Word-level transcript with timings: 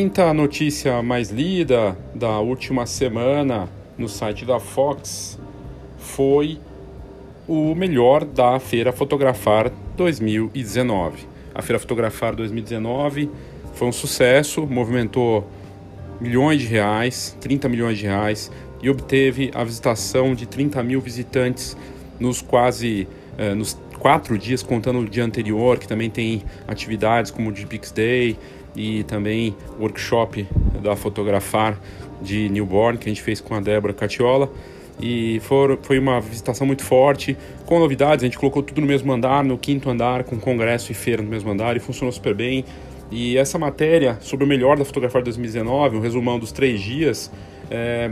Quinta 0.00 0.32
notícia 0.32 1.02
mais 1.02 1.28
lida 1.28 1.98
da 2.14 2.38
última 2.38 2.86
semana 2.86 3.68
no 3.98 4.08
site 4.08 4.44
da 4.44 4.60
Fox 4.60 5.36
foi 5.98 6.60
o 7.48 7.74
melhor 7.74 8.24
da 8.24 8.60
Feira 8.60 8.92
Fotografar 8.92 9.72
2019. 9.96 11.26
A 11.52 11.62
Feira 11.62 11.80
Fotografar 11.80 12.36
2019 12.36 13.28
foi 13.74 13.88
um 13.88 13.92
sucesso, 13.92 14.64
movimentou 14.68 15.50
milhões 16.20 16.60
de 16.60 16.68
reais, 16.68 17.36
30 17.40 17.68
milhões 17.68 17.98
de 17.98 18.06
reais, 18.06 18.52
e 18.80 18.88
obteve 18.88 19.50
a 19.52 19.64
visitação 19.64 20.32
de 20.32 20.46
30 20.46 20.80
mil 20.84 21.00
visitantes 21.00 21.76
nos 22.20 22.40
quase 22.40 23.08
eh, 23.36 23.52
nos 23.52 23.76
quatro 23.98 24.38
dias, 24.38 24.62
contando 24.62 25.00
o 25.00 25.08
dia 25.08 25.24
anterior, 25.24 25.76
que 25.76 25.88
também 25.88 26.08
tem 26.08 26.44
atividades 26.68 27.32
como 27.32 27.50
o 27.50 27.52
Gpix 27.52 27.90
Day, 27.90 28.38
e 28.76 29.02
também 29.04 29.54
workshop 29.78 30.46
da 30.82 30.94
Fotografar 30.96 31.78
de 32.20 32.48
Newborn, 32.48 32.98
que 32.98 33.08
a 33.08 33.12
gente 33.12 33.22
fez 33.22 33.40
com 33.40 33.54
a 33.54 33.60
Débora 33.60 33.92
Catiola. 33.92 34.50
E 35.00 35.38
for, 35.40 35.78
foi 35.82 35.98
uma 35.98 36.20
visitação 36.20 36.66
muito 36.66 36.82
forte, 36.82 37.36
com 37.64 37.78
novidades. 37.78 38.24
A 38.24 38.26
gente 38.26 38.38
colocou 38.38 38.62
tudo 38.62 38.80
no 38.80 38.86
mesmo 38.86 39.12
andar, 39.12 39.44
no 39.44 39.56
quinto 39.56 39.88
andar, 39.88 40.24
com 40.24 40.38
congresso 40.38 40.90
e 40.90 40.94
feira 40.94 41.22
no 41.22 41.28
mesmo 41.28 41.50
andar, 41.50 41.76
e 41.76 41.80
funcionou 41.80 42.12
super 42.12 42.34
bem. 42.34 42.64
E 43.10 43.36
essa 43.38 43.58
matéria 43.58 44.18
sobre 44.20 44.44
o 44.44 44.48
melhor 44.48 44.76
da 44.76 44.84
Fotografar 44.84 45.22
2019, 45.22 45.96
um 45.96 46.00
resumão 46.00 46.38
dos 46.38 46.52
três 46.52 46.80
dias, 46.80 47.30
é, 47.70 48.10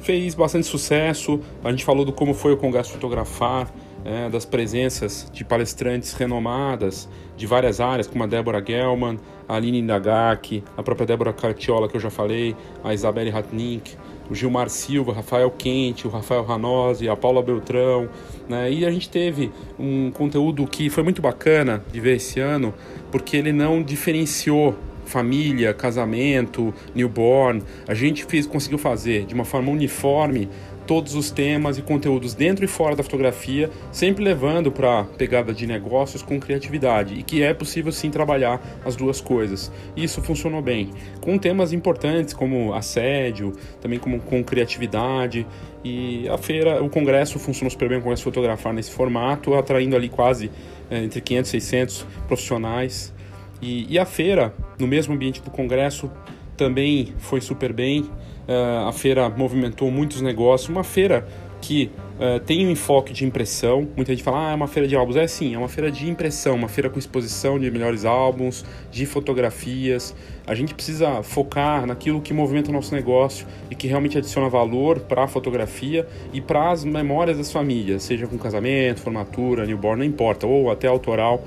fez 0.00 0.34
bastante 0.34 0.66
sucesso. 0.66 1.40
A 1.64 1.70
gente 1.70 1.84
falou 1.84 2.04
do 2.04 2.12
como 2.12 2.32
foi 2.32 2.52
o 2.52 2.56
Congresso 2.56 2.92
Fotografar, 2.92 3.70
é, 4.04 4.30
das 4.30 4.44
presenças 4.44 5.28
de 5.32 5.44
palestrantes 5.44 6.12
renomadas 6.14 7.08
de 7.36 7.46
várias 7.46 7.80
áreas, 7.80 8.06
como 8.06 8.24
a 8.24 8.26
Débora 8.26 8.64
Gelman, 8.64 9.18
a 9.50 9.56
Aline 9.56 9.82
Nagaki, 9.82 10.62
a 10.76 10.82
própria 10.82 11.04
Débora 11.04 11.32
Cartiola, 11.32 11.88
que 11.88 11.96
eu 11.96 12.00
já 12.00 12.08
falei, 12.08 12.54
a 12.84 12.94
Isabelle 12.94 13.30
Ratnik, 13.30 13.96
o 14.30 14.34
Gilmar 14.34 14.70
Silva, 14.70 15.12
Rafael 15.12 15.50
Quente, 15.50 16.06
o 16.06 16.10
Rafael 16.10 16.44
Ranosi, 16.44 17.08
a 17.08 17.16
Paula 17.16 17.42
Beltrão. 17.42 18.08
Né? 18.48 18.70
E 18.70 18.86
a 18.86 18.92
gente 18.92 19.10
teve 19.10 19.50
um 19.76 20.12
conteúdo 20.12 20.64
que 20.68 20.88
foi 20.88 21.02
muito 21.02 21.20
bacana 21.20 21.82
de 21.92 21.98
ver 21.98 22.16
esse 22.16 22.38
ano, 22.38 22.72
porque 23.10 23.36
ele 23.36 23.50
não 23.50 23.82
diferenciou 23.82 24.76
família, 25.04 25.74
casamento, 25.74 26.72
newborn. 26.94 27.60
A 27.88 27.94
gente 27.94 28.24
fez, 28.24 28.46
conseguiu 28.46 28.78
fazer 28.78 29.26
de 29.26 29.34
uma 29.34 29.44
forma 29.44 29.72
uniforme 29.72 30.48
todos 30.90 31.14
os 31.14 31.30
temas 31.30 31.78
e 31.78 31.82
conteúdos 31.82 32.34
dentro 32.34 32.64
e 32.64 32.66
fora 32.66 32.96
da 32.96 33.04
fotografia, 33.04 33.70
sempre 33.92 34.24
levando 34.24 34.72
para 34.72 35.04
pegada 35.04 35.54
de 35.54 35.64
negócios 35.64 36.20
com 36.20 36.40
criatividade 36.40 37.14
e 37.14 37.22
que 37.22 37.44
é 37.44 37.54
possível 37.54 37.92
sim 37.92 38.10
trabalhar 38.10 38.60
as 38.84 38.96
duas 38.96 39.20
coisas. 39.20 39.70
Isso 39.96 40.20
funcionou 40.20 40.60
bem, 40.60 40.90
com 41.20 41.38
temas 41.38 41.72
importantes 41.72 42.34
como 42.34 42.74
assédio, 42.74 43.52
também 43.80 44.00
como 44.00 44.18
com 44.18 44.42
criatividade 44.42 45.46
e 45.84 46.28
a 46.28 46.36
feira, 46.36 46.82
o 46.82 46.90
congresso 46.90 47.38
funcionou 47.38 47.70
super 47.70 47.88
bem, 47.88 47.98
o 47.98 48.02
congresso 48.02 48.24
fotografar 48.24 48.74
nesse 48.74 48.90
formato, 48.90 49.54
atraindo 49.54 49.94
ali 49.94 50.08
quase 50.08 50.50
é, 50.90 51.04
entre 51.04 51.20
500 51.20 51.54
e 51.54 51.60
600 51.60 52.06
profissionais. 52.26 53.14
E, 53.62 53.86
e 53.88 53.96
a 53.96 54.04
feira, 54.04 54.52
no 54.76 54.88
mesmo 54.88 55.14
ambiente 55.14 55.40
do 55.40 55.52
congresso, 55.52 56.10
também 56.56 57.14
foi 57.18 57.40
super 57.40 57.72
bem. 57.72 58.10
Uh, 58.50 58.88
a 58.88 58.92
feira 58.92 59.28
movimentou 59.28 59.92
muitos 59.92 60.20
negócios. 60.20 60.68
Uma 60.68 60.82
feira 60.82 61.24
que 61.60 61.88
uh, 62.18 62.40
tem 62.40 62.66
um 62.66 62.70
enfoque 62.72 63.12
de 63.12 63.24
impressão. 63.24 63.86
Muita 63.94 64.12
gente 64.12 64.24
fala, 64.24 64.48
ah, 64.48 64.50
é 64.50 64.54
uma 64.56 64.66
feira 64.66 64.88
de 64.88 64.96
álbuns. 64.96 65.14
É 65.14 65.24
sim, 65.28 65.54
é 65.54 65.58
uma 65.58 65.68
feira 65.68 65.88
de 65.88 66.10
impressão, 66.10 66.56
uma 66.56 66.66
feira 66.66 66.90
com 66.90 66.98
exposição 66.98 67.60
de 67.60 67.70
melhores 67.70 68.04
álbuns, 68.04 68.64
de 68.90 69.06
fotografias. 69.06 70.16
A 70.48 70.54
gente 70.56 70.74
precisa 70.74 71.22
focar 71.22 71.86
naquilo 71.86 72.20
que 72.20 72.34
movimenta 72.34 72.70
o 72.70 72.72
nosso 72.72 72.92
negócio 72.92 73.46
e 73.70 73.76
que 73.76 73.86
realmente 73.86 74.18
adiciona 74.18 74.48
valor 74.48 74.98
para 74.98 75.22
a 75.22 75.28
fotografia 75.28 76.04
e 76.32 76.40
para 76.40 76.72
as 76.72 76.84
memórias 76.84 77.38
das 77.38 77.52
famílias, 77.52 78.02
seja 78.02 78.26
com 78.26 78.36
casamento, 78.36 79.00
formatura, 79.00 79.64
newborn, 79.64 80.00
não 80.00 80.04
importa, 80.04 80.44
ou 80.44 80.72
até 80.72 80.88
autoral. 80.88 81.44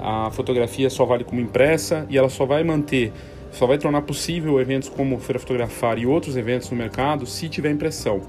A 0.00 0.30
fotografia 0.32 0.90
só 0.90 1.04
vale 1.04 1.22
como 1.22 1.40
impressa 1.40 2.06
e 2.10 2.18
ela 2.18 2.28
só 2.28 2.44
vai 2.44 2.64
manter 2.64 3.12
só 3.52 3.66
vai 3.66 3.78
tornar 3.78 4.02
possível 4.02 4.60
eventos 4.60 4.88
como 4.88 5.18
Feira 5.18 5.38
Fotografar 5.38 5.98
e 5.98 6.06
outros 6.06 6.36
eventos 6.36 6.70
no 6.70 6.76
mercado 6.76 7.26
se 7.26 7.48
tiver 7.48 7.70
impressão. 7.70 8.22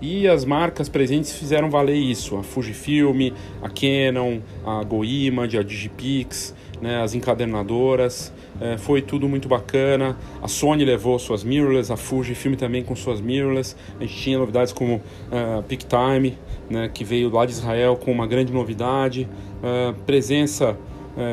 E 0.00 0.28
as 0.28 0.44
marcas 0.44 0.88
presentes 0.88 1.32
fizeram 1.32 1.70
valer 1.70 1.96
isso. 1.96 2.36
A 2.36 2.42
Fujifilm, 2.42 3.30
a 3.62 3.70
Canon, 3.70 4.40
a 4.66 4.84
GoImage, 4.84 5.56
a 5.56 5.62
Digipix, 5.62 6.54
né, 6.80 7.02
as 7.02 7.14
encadernadoras. 7.14 8.32
É, 8.60 8.76
foi 8.76 9.00
tudo 9.00 9.28
muito 9.28 9.48
bacana. 9.48 10.16
A 10.42 10.48
Sony 10.48 10.84
levou 10.84 11.18
suas 11.18 11.42
mirrorless, 11.42 11.90
a 11.90 11.96
Fujifilm 11.96 12.54
também 12.54 12.84
com 12.84 12.94
suas 12.94 13.20
mirrorless. 13.20 13.74
A 13.98 14.02
gente 14.02 14.14
tinha 14.14 14.38
novidades 14.38 14.72
como 14.72 14.96
uh, 14.96 15.62
PicTime, 15.66 16.36
né, 16.68 16.90
que 16.92 17.02
veio 17.02 17.30
lá 17.30 17.46
de 17.46 17.52
Israel 17.52 17.96
com 17.96 18.12
uma 18.12 18.26
grande 18.26 18.52
novidade. 18.52 19.28
Uh, 19.62 19.94
presença 20.02 20.76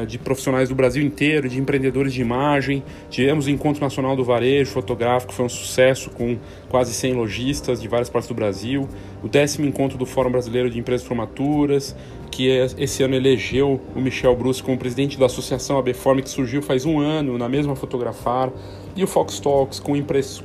de 0.07 0.17
profissionais 0.19 0.69
do 0.69 0.75
Brasil 0.75 1.03
inteiro, 1.03 1.49
de 1.49 1.59
empreendedores 1.59 2.13
de 2.13 2.21
imagem. 2.21 2.83
Tivemos 3.09 3.47
o 3.47 3.49
Encontro 3.49 3.81
Nacional 3.81 4.15
do 4.15 4.23
Varejo 4.23 4.71
Fotográfico, 4.71 5.33
foi 5.33 5.45
um 5.45 5.49
sucesso 5.49 6.09
com 6.11 6.37
quase 6.69 6.93
100 6.93 7.13
lojistas 7.13 7.81
de 7.81 7.87
várias 7.87 8.09
partes 8.09 8.27
do 8.27 8.35
Brasil. 8.35 8.87
O 9.23 9.27
décimo 9.27 9.67
encontro 9.67 9.97
do 9.97 10.05
Fórum 10.05 10.31
Brasileiro 10.31 10.69
de 10.69 10.79
Empresas 10.79 11.05
Formaturas, 11.05 11.95
que 12.29 12.47
esse 12.77 13.03
ano 13.03 13.15
elegeu 13.15 13.81
o 13.95 13.99
Michel 13.99 14.35
Bruce 14.35 14.63
como 14.63 14.77
presidente 14.77 15.19
da 15.19 15.25
associação 15.25 15.77
ABForm, 15.77 16.21
que 16.21 16.29
surgiu 16.29 16.61
faz 16.61 16.85
um 16.85 16.99
ano 16.99 17.37
na 17.37 17.49
mesma 17.49 17.75
Fotografar, 17.75 18.51
e 18.95 19.03
o 19.03 19.07
Fox 19.07 19.39
Talks 19.39 19.79
com, 19.79 19.93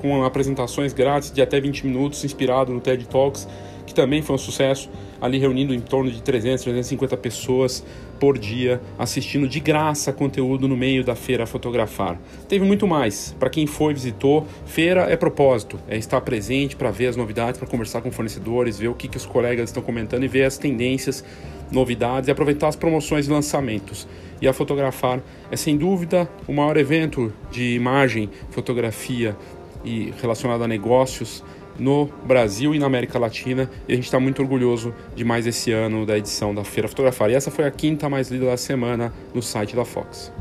com 0.00 0.24
apresentações 0.24 0.92
grátis 0.92 1.30
de 1.30 1.40
até 1.42 1.60
20 1.60 1.86
minutos, 1.86 2.24
inspirado 2.24 2.72
no 2.72 2.80
TED 2.80 3.06
Talks, 3.06 3.48
também 3.96 4.20
foi 4.20 4.36
um 4.36 4.38
sucesso, 4.38 4.90
ali 5.20 5.38
reunindo 5.38 5.74
em 5.74 5.80
torno 5.80 6.10
de 6.10 6.22
300, 6.22 6.62
350 6.62 7.16
pessoas 7.16 7.82
por 8.20 8.38
dia 8.38 8.80
assistindo 8.98 9.48
de 9.48 9.58
graça 9.58 10.12
conteúdo 10.12 10.68
no 10.68 10.76
meio 10.76 11.02
da 11.02 11.16
feira 11.16 11.46
fotografar. 11.46 12.20
Teve 12.46 12.64
muito 12.64 12.86
mais. 12.86 13.34
Para 13.40 13.48
quem 13.48 13.66
foi 13.66 13.94
visitou, 13.94 14.46
feira 14.66 15.10
é 15.10 15.16
propósito, 15.16 15.80
é 15.88 15.96
estar 15.96 16.20
presente 16.20 16.76
para 16.76 16.90
ver 16.90 17.06
as 17.06 17.16
novidades, 17.16 17.58
para 17.58 17.66
conversar 17.66 18.02
com 18.02 18.12
fornecedores, 18.12 18.78
ver 18.78 18.88
o 18.88 18.94
que, 18.94 19.08
que 19.08 19.16
os 19.16 19.24
colegas 19.24 19.70
estão 19.70 19.82
comentando 19.82 20.22
e 20.24 20.28
ver 20.28 20.44
as 20.44 20.58
tendências, 20.58 21.24
novidades 21.72 22.28
e 22.28 22.30
aproveitar 22.30 22.68
as 22.68 22.76
promoções 22.76 23.26
e 23.26 23.30
lançamentos. 23.30 24.06
E 24.42 24.46
a 24.46 24.52
fotografar 24.52 25.22
é 25.50 25.56
sem 25.56 25.78
dúvida 25.78 26.28
o 26.46 26.52
maior 26.52 26.76
evento 26.76 27.32
de 27.50 27.74
imagem, 27.74 28.28
fotografia 28.50 29.34
e 29.82 30.12
relacionado 30.20 30.62
a 30.62 30.68
negócios 30.68 31.42
no 31.78 32.06
Brasil 32.24 32.74
e 32.74 32.78
na 32.78 32.86
América 32.86 33.18
Latina. 33.18 33.70
E 33.88 33.92
a 33.92 33.96
gente 33.96 34.04
está 34.04 34.18
muito 34.18 34.42
orgulhoso 34.42 34.94
de 35.14 35.24
mais 35.24 35.46
esse 35.46 35.72
ano 35.72 36.06
da 36.06 36.16
edição 36.16 36.54
da 36.54 36.64
Feira 36.64 36.88
Fotografar. 36.88 37.30
E 37.30 37.34
essa 37.34 37.50
foi 37.50 37.64
a 37.64 37.70
quinta 37.70 38.08
mais 38.08 38.30
lida 38.30 38.46
da 38.46 38.56
semana 38.56 39.12
no 39.34 39.42
site 39.42 39.76
da 39.76 39.84
Fox. 39.84 40.32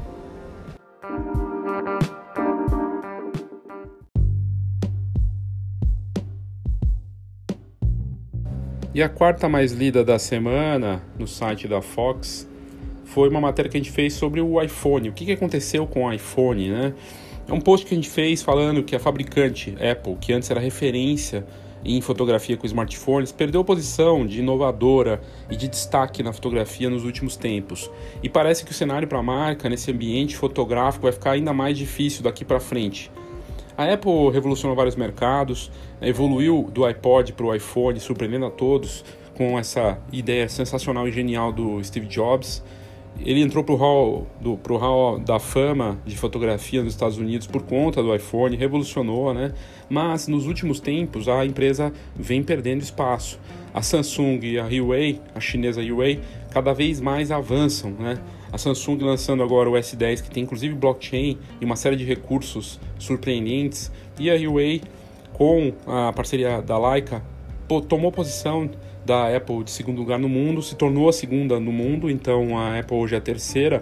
E 8.95 9.03
a 9.03 9.09
quarta 9.09 9.49
mais 9.49 9.73
lida 9.73 10.05
da 10.05 10.17
semana 10.17 11.03
no 11.19 11.27
site 11.27 11.67
da 11.67 11.81
Fox 11.81 12.47
foi 13.03 13.27
uma 13.27 13.41
matéria 13.41 13.69
que 13.69 13.75
a 13.75 13.79
gente 13.79 13.91
fez 13.91 14.13
sobre 14.13 14.39
o 14.39 14.61
iPhone. 14.61 15.09
O 15.09 15.11
que, 15.11 15.25
que 15.25 15.33
aconteceu 15.33 15.85
com 15.85 16.05
o 16.05 16.13
iPhone, 16.13 16.69
né? 16.69 16.93
É 17.47 17.53
um 17.53 17.61
post 17.61 17.85
que 17.85 17.93
a 17.93 17.97
gente 17.97 18.09
fez 18.09 18.41
falando 18.41 18.83
que 18.83 18.95
a 18.95 18.99
fabricante 18.99 19.75
Apple, 19.79 20.15
que 20.19 20.33
antes 20.33 20.49
era 20.49 20.59
referência 20.59 21.45
em 21.83 22.01
fotografia 22.01 22.57
com 22.57 22.65
smartphones, 22.65 23.31
perdeu 23.31 23.63
posição 23.63 24.25
de 24.25 24.39
inovadora 24.39 25.21
e 25.49 25.55
de 25.55 25.67
destaque 25.67 26.23
na 26.23 26.33
fotografia 26.33 26.89
nos 26.89 27.03
últimos 27.03 27.37
tempos. 27.37 27.91
E 28.23 28.27
parece 28.27 28.65
que 28.65 28.71
o 28.71 28.73
cenário 28.73 29.07
para 29.07 29.19
a 29.19 29.23
marca 29.23 29.69
nesse 29.69 29.91
ambiente 29.91 30.35
fotográfico 30.35 31.03
vai 31.03 31.11
ficar 31.11 31.31
ainda 31.31 31.53
mais 31.53 31.77
difícil 31.77 32.23
daqui 32.23 32.43
para 32.43 32.59
frente. 32.59 33.11
A 33.77 33.93
Apple 33.93 34.31
revolucionou 34.31 34.75
vários 34.75 34.95
mercados, 34.95 35.69
evoluiu 36.01 36.67
do 36.71 36.83
iPod 36.83 37.33
para 37.33 37.45
o 37.45 37.53
iPhone, 37.53 37.99
surpreendendo 37.99 38.47
a 38.47 38.49
todos 38.49 39.05
com 39.35 39.59
essa 39.59 39.99
ideia 40.11 40.49
sensacional 40.49 41.07
e 41.07 41.11
genial 41.11 41.51
do 41.51 41.83
Steve 41.83 42.07
Jobs 42.07 42.63
ele 43.19 43.41
entrou 43.41 43.63
para 43.63 43.73
o 43.73 43.77
hall, 43.77 44.27
do, 44.41 44.57
pro 44.57 44.77
hall 44.77 45.19
da 45.19 45.39
fama 45.39 45.97
de 46.05 46.17
fotografia 46.17 46.83
nos 46.83 46.93
Estados 46.93 47.17
Unidos 47.17 47.47
por 47.47 47.63
conta 47.63 48.01
do 48.03 48.13
iPhone, 48.13 48.55
revolucionou, 48.55 49.33
né? 49.33 49.53
Mas 49.89 50.27
nos 50.27 50.47
últimos 50.47 50.79
tempos 50.79 51.27
a 51.27 51.45
empresa 51.45 51.93
vem 52.15 52.43
perdendo 52.43 52.81
espaço. 52.81 53.39
A 53.73 53.81
Samsung 53.81 54.39
e 54.43 54.59
a 54.59 54.65
Huawei, 54.65 55.21
a 55.33 55.39
chinesa 55.39 55.81
Huawei, 55.81 56.19
cada 56.51 56.73
vez 56.73 57.01
mais 57.01 57.31
avançam, 57.31 57.91
né? 57.91 58.17
A 58.51 58.57
Samsung 58.57 58.99
lançando 59.01 59.43
agora 59.43 59.69
o 59.69 59.73
S10, 59.73 60.21
que 60.21 60.29
tem 60.29 60.43
inclusive 60.43 60.73
blockchain 60.75 61.37
e 61.59 61.65
uma 61.65 61.75
série 61.75 61.95
de 61.95 62.05
recursos 62.05 62.79
surpreendentes, 62.97 63.91
e 64.19 64.29
a 64.29 64.35
Huawei 64.35 64.81
com 65.33 65.73
a 65.85 66.13
parceria 66.13 66.61
da 66.61 66.77
Leica 66.77 67.21
tomou 67.89 68.11
posição 68.11 68.69
da 69.05 69.35
Apple 69.35 69.63
de 69.63 69.71
segundo 69.71 69.99
lugar 69.99 70.17
no 70.17 70.27
mundo, 70.27 70.61
se 70.61 70.75
tornou 70.75 71.07
a 71.07 71.13
segunda 71.13 71.59
no 71.59 71.71
mundo, 71.71 72.09
então 72.09 72.57
a 72.57 72.79
Apple 72.79 72.97
hoje 72.97 73.15
é 73.15 73.17
a 73.17 73.21
terceira. 73.21 73.81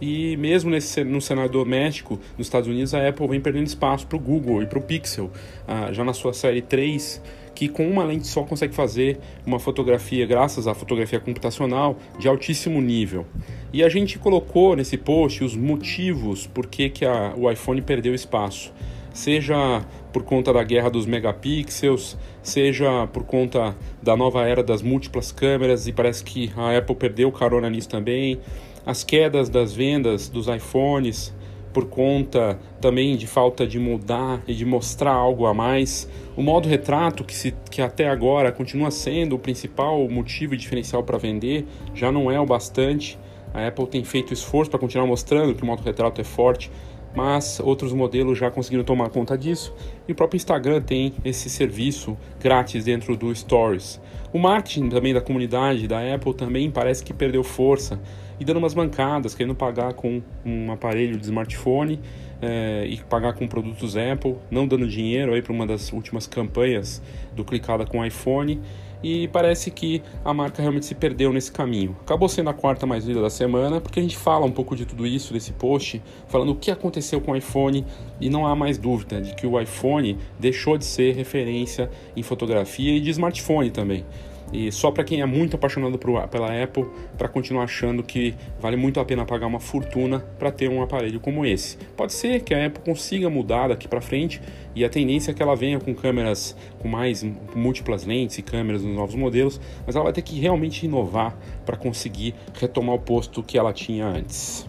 E 0.00 0.36
mesmo 0.38 0.70
nesse, 0.70 1.04
no 1.04 1.20
cenário 1.20 1.50
doméstico, 1.50 2.18
nos 2.38 2.46
Estados 2.46 2.68
Unidos, 2.68 2.94
a 2.94 3.06
Apple 3.06 3.28
vem 3.28 3.40
perdendo 3.40 3.66
espaço 3.66 4.06
para 4.06 4.16
o 4.16 4.20
Google 4.20 4.62
e 4.62 4.66
para 4.66 4.78
o 4.78 4.82
Pixel, 4.82 5.30
ah, 5.68 5.92
já 5.92 6.02
na 6.02 6.14
sua 6.14 6.32
série 6.32 6.62
3, 6.62 7.20
que 7.54 7.68
com 7.68 7.86
uma 7.86 8.02
lente 8.02 8.26
só 8.26 8.42
consegue 8.42 8.74
fazer 8.74 9.18
uma 9.44 9.58
fotografia, 9.58 10.24
graças 10.24 10.66
à 10.66 10.72
fotografia 10.72 11.20
computacional, 11.20 11.98
de 12.18 12.28
altíssimo 12.28 12.80
nível. 12.80 13.26
E 13.72 13.84
a 13.84 13.88
gente 13.90 14.18
colocou 14.18 14.74
nesse 14.74 14.96
post 14.96 15.44
os 15.44 15.54
motivos 15.54 16.46
por 16.46 16.66
que, 16.66 16.88
que 16.88 17.04
a, 17.04 17.34
o 17.36 17.50
iPhone 17.50 17.82
perdeu 17.82 18.14
espaço 18.14 18.72
seja 19.12 19.84
por 20.12 20.22
conta 20.22 20.52
da 20.52 20.62
guerra 20.62 20.90
dos 20.90 21.06
megapixels, 21.06 22.16
seja 22.42 23.06
por 23.08 23.24
conta 23.24 23.76
da 24.02 24.16
nova 24.16 24.46
era 24.46 24.62
das 24.62 24.82
múltiplas 24.82 25.32
câmeras, 25.32 25.86
e 25.86 25.92
parece 25.92 26.24
que 26.24 26.52
a 26.56 26.76
Apple 26.76 26.94
perdeu 26.96 27.30
carona 27.30 27.70
nisso 27.70 27.88
também, 27.88 28.40
as 28.84 29.04
quedas 29.04 29.48
das 29.48 29.72
vendas 29.72 30.28
dos 30.28 30.46
iPhones 30.48 31.34
por 31.72 31.86
conta 31.86 32.58
também 32.80 33.16
de 33.16 33.26
falta 33.26 33.66
de 33.66 33.78
mudar 33.78 34.42
e 34.46 34.54
de 34.54 34.64
mostrar 34.64 35.12
algo 35.12 35.46
a 35.46 35.54
mais. 35.54 36.08
O 36.36 36.42
modo 36.42 36.68
retrato, 36.68 37.24
que, 37.24 37.34
se, 37.34 37.54
que 37.70 37.80
até 37.80 38.08
agora 38.08 38.50
continua 38.50 38.90
sendo 38.90 39.36
o 39.36 39.38
principal 39.38 40.08
motivo 40.08 40.54
e 40.54 40.56
diferencial 40.56 41.02
para 41.02 41.18
vender, 41.18 41.66
já 41.94 42.10
não 42.10 42.30
é 42.30 42.40
o 42.40 42.46
bastante. 42.46 43.18
A 43.52 43.66
Apple 43.66 43.86
tem 43.86 44.04
feito 44.04 44.32
esforço 44.32 44.70
para 44.70 44.80
continuar 44.80 45.06
mostrando 45.06 45.54
que 45.54 45.62
o 45.62 45.66
modo 45.66 45.82
retrato 45.82 46.20
é 46.20 46.24
forte, 46.24 46.70
mas 47.14 47.60
outros 47.60 47.92
modelos 47.92 48.38
já 48.38 48.50
conseguiram 48.50 48.84
tomar 48.84 49.10
conta 49.10 49.36
disso 49.36 49.74
e 50.06 50.12
o 50.12 50.14
próprio 50.14 50.36
Instagram 50.36 50.80
tem 50.80 51.14
esse 51.24 51.50
serviço 51.50 52.16
grátis 52.40 52.84
dentro 52.84 53.16
do 53.16 53.34
Stories. 53.34 54.00
O 54.32 54.38
marketing 54.38 54.88
também 54.88 55.12
da 55.12 55.20
comunidade 55.20 55.88
da 55.88 56.14
Apple 56.14 56.34
também 56.34 56.70
parece 56.70 57.02
que 57.02 57.12
perdeu 57.12 57.42
força 57.42 58.00
e 58.38 58.44
dando 58.44 58.58
umas 58.58 58.72
bancadas, 58.72 59.34
querendo 59.34 59.54
pagar 59.54 59.92
com 59.92 60.22
um 60.46 60.70
aparelho 60.72 61.16
de 61.18 61.24
smartphone 61.24 62.00
é, 62.40 62.86
e 62.88 62.96
pagar 62.98 63.34
com 63.34 63.46
produtos 63.46 63.96
Apple, 63.96 64.36
não 64.50 64.66
dando 64.66 64.88
dinheiro 64.88 65.34
aí 65.34 65.42
para 65.42 65.52
uma 65.52 65.66
das 65.66 65.92
últimas 65.92 66.26
campanhas 66.26 67.02
do 67.34 67.44
clicada 67.44 67.84
com 67.84 68.04
iPhone 68.04 68.60
e 69.02 69.28
parece 69.28 69.70
que 69.70 70.02
a 70.24 70.32
marca 70.32 70.60
realmente 70.60 70.86
se 70.86 70.94
perdeu 70.94 71.32
nesse 71.32 71.50
caminho. 71.50 71.96
Acabou 72.02 72.28
sendo 72.28 72.50
a 72.50 72.54
quarta 72.54 72.86
mais 72.86 73.04
lida 73.04 73.20
da 73.20 73.30
semana, 73.30 73.80
porque 73.80 74.00
a 74.00 74.02
gente 74.02 74.16
fala 74.16 74.44
um 74.44 74.50
pouco 74.50 74.76
de 74.76 74.84
tudo 74.84 75.06
isso 75.06 75.32
nesse 75.32 75.52
post, 75.52 76.02
falando 76.28 76.52
o 76.52 76.56
que 76.56 76.70
aconteceu 76.70 77.20
com 77.20 77.32
o 77.32 77.36
iPhone 77.36 77.84
e 78.20 78.28
não 78.28 78.46
há 78.46 78.54
mais 78.54 78.78
dúvida 78.78 79.20
de 79.20 79.34
que 79.34 79.46
o 79.46 79.60
iPhone 79.60 80.18
deixou 80.38 80.76
de 80.76 80.84
ser 80.84 81.14
referência 81.14 81.90
em 82.16 82.22
fotografia 82.22 82.92
e 82.92 83.00
de 83.00 83.10
smartphone 83.10 83.70
também. 83.70 84.04
E 84.52 84.70
só 84.72 84.90
para 84.90 85.04
quem 85.04 85.20
é 85.20 85.26
muito 85.26 85.56
apaixonado 85.56 85.98
por, 85.98 86.26
pela 86.28 86.62
Apple, 86.62 86.86
para 87.16 87.28
continuar 87.28 87.64
achando 87.64 88.02
que 88.02 88.34
vale 88.60 88.76
muito 88.76 88.98
a 88.98 89.04
pena 89.04 89.24
pagar 89.24 89.46
uma 89.46 89.60
fortuna 89.60 90.20
para 90.38 90.50
ter 90.50 90.68
um 90.68 90.82
aparelho 90.82 91.20
como 91.20 91.46
esse. 91.46 91.76
Pode 91.96 92.12
ser 92.12 92.42
que 92.42 92.54
a 92.54 92.66
Apple 92.66 92.82
consiga 92.84 93.30
mudar 93.30 93.68
daqui 93.68 93.86
para 93.86 94.00
frente 94.00 94.40
e 94.74 94.84
a 94.84 94.88
tendência 94.88 95.30
é 95.30 95.34
que 95.34 95.42
ela 95.42 95.54
venha 95.54 95.78
com 95.78 95.94
câmeras 95.94 96.56
com 96.78 96.88
mais 96.88 97.24
múltiplas 97.54 98.04
lentes 98.04 98.38
e 98.38 98.42
câmeras 98.42 98.82
nos 98.82 98.94
novos 98.94 99.14
modelos, 99.14 99.60
mas 99.86 99.94
ela 99.94 100.04
vai 100.04 100.12
ter 100.12 100.22
que 100.22 100.38
realmente 100.38 100.84
inovar 100.84 101.36
para 101.64 101.76
conseguir 101.76 102.34
retomar 102.54 102.96
o 102.96 102.98
posto 102.98 103.42
que 103.42 103.58
ela 103.58 103.72
tinha 103.72 104.06
antes. 104.06 104.66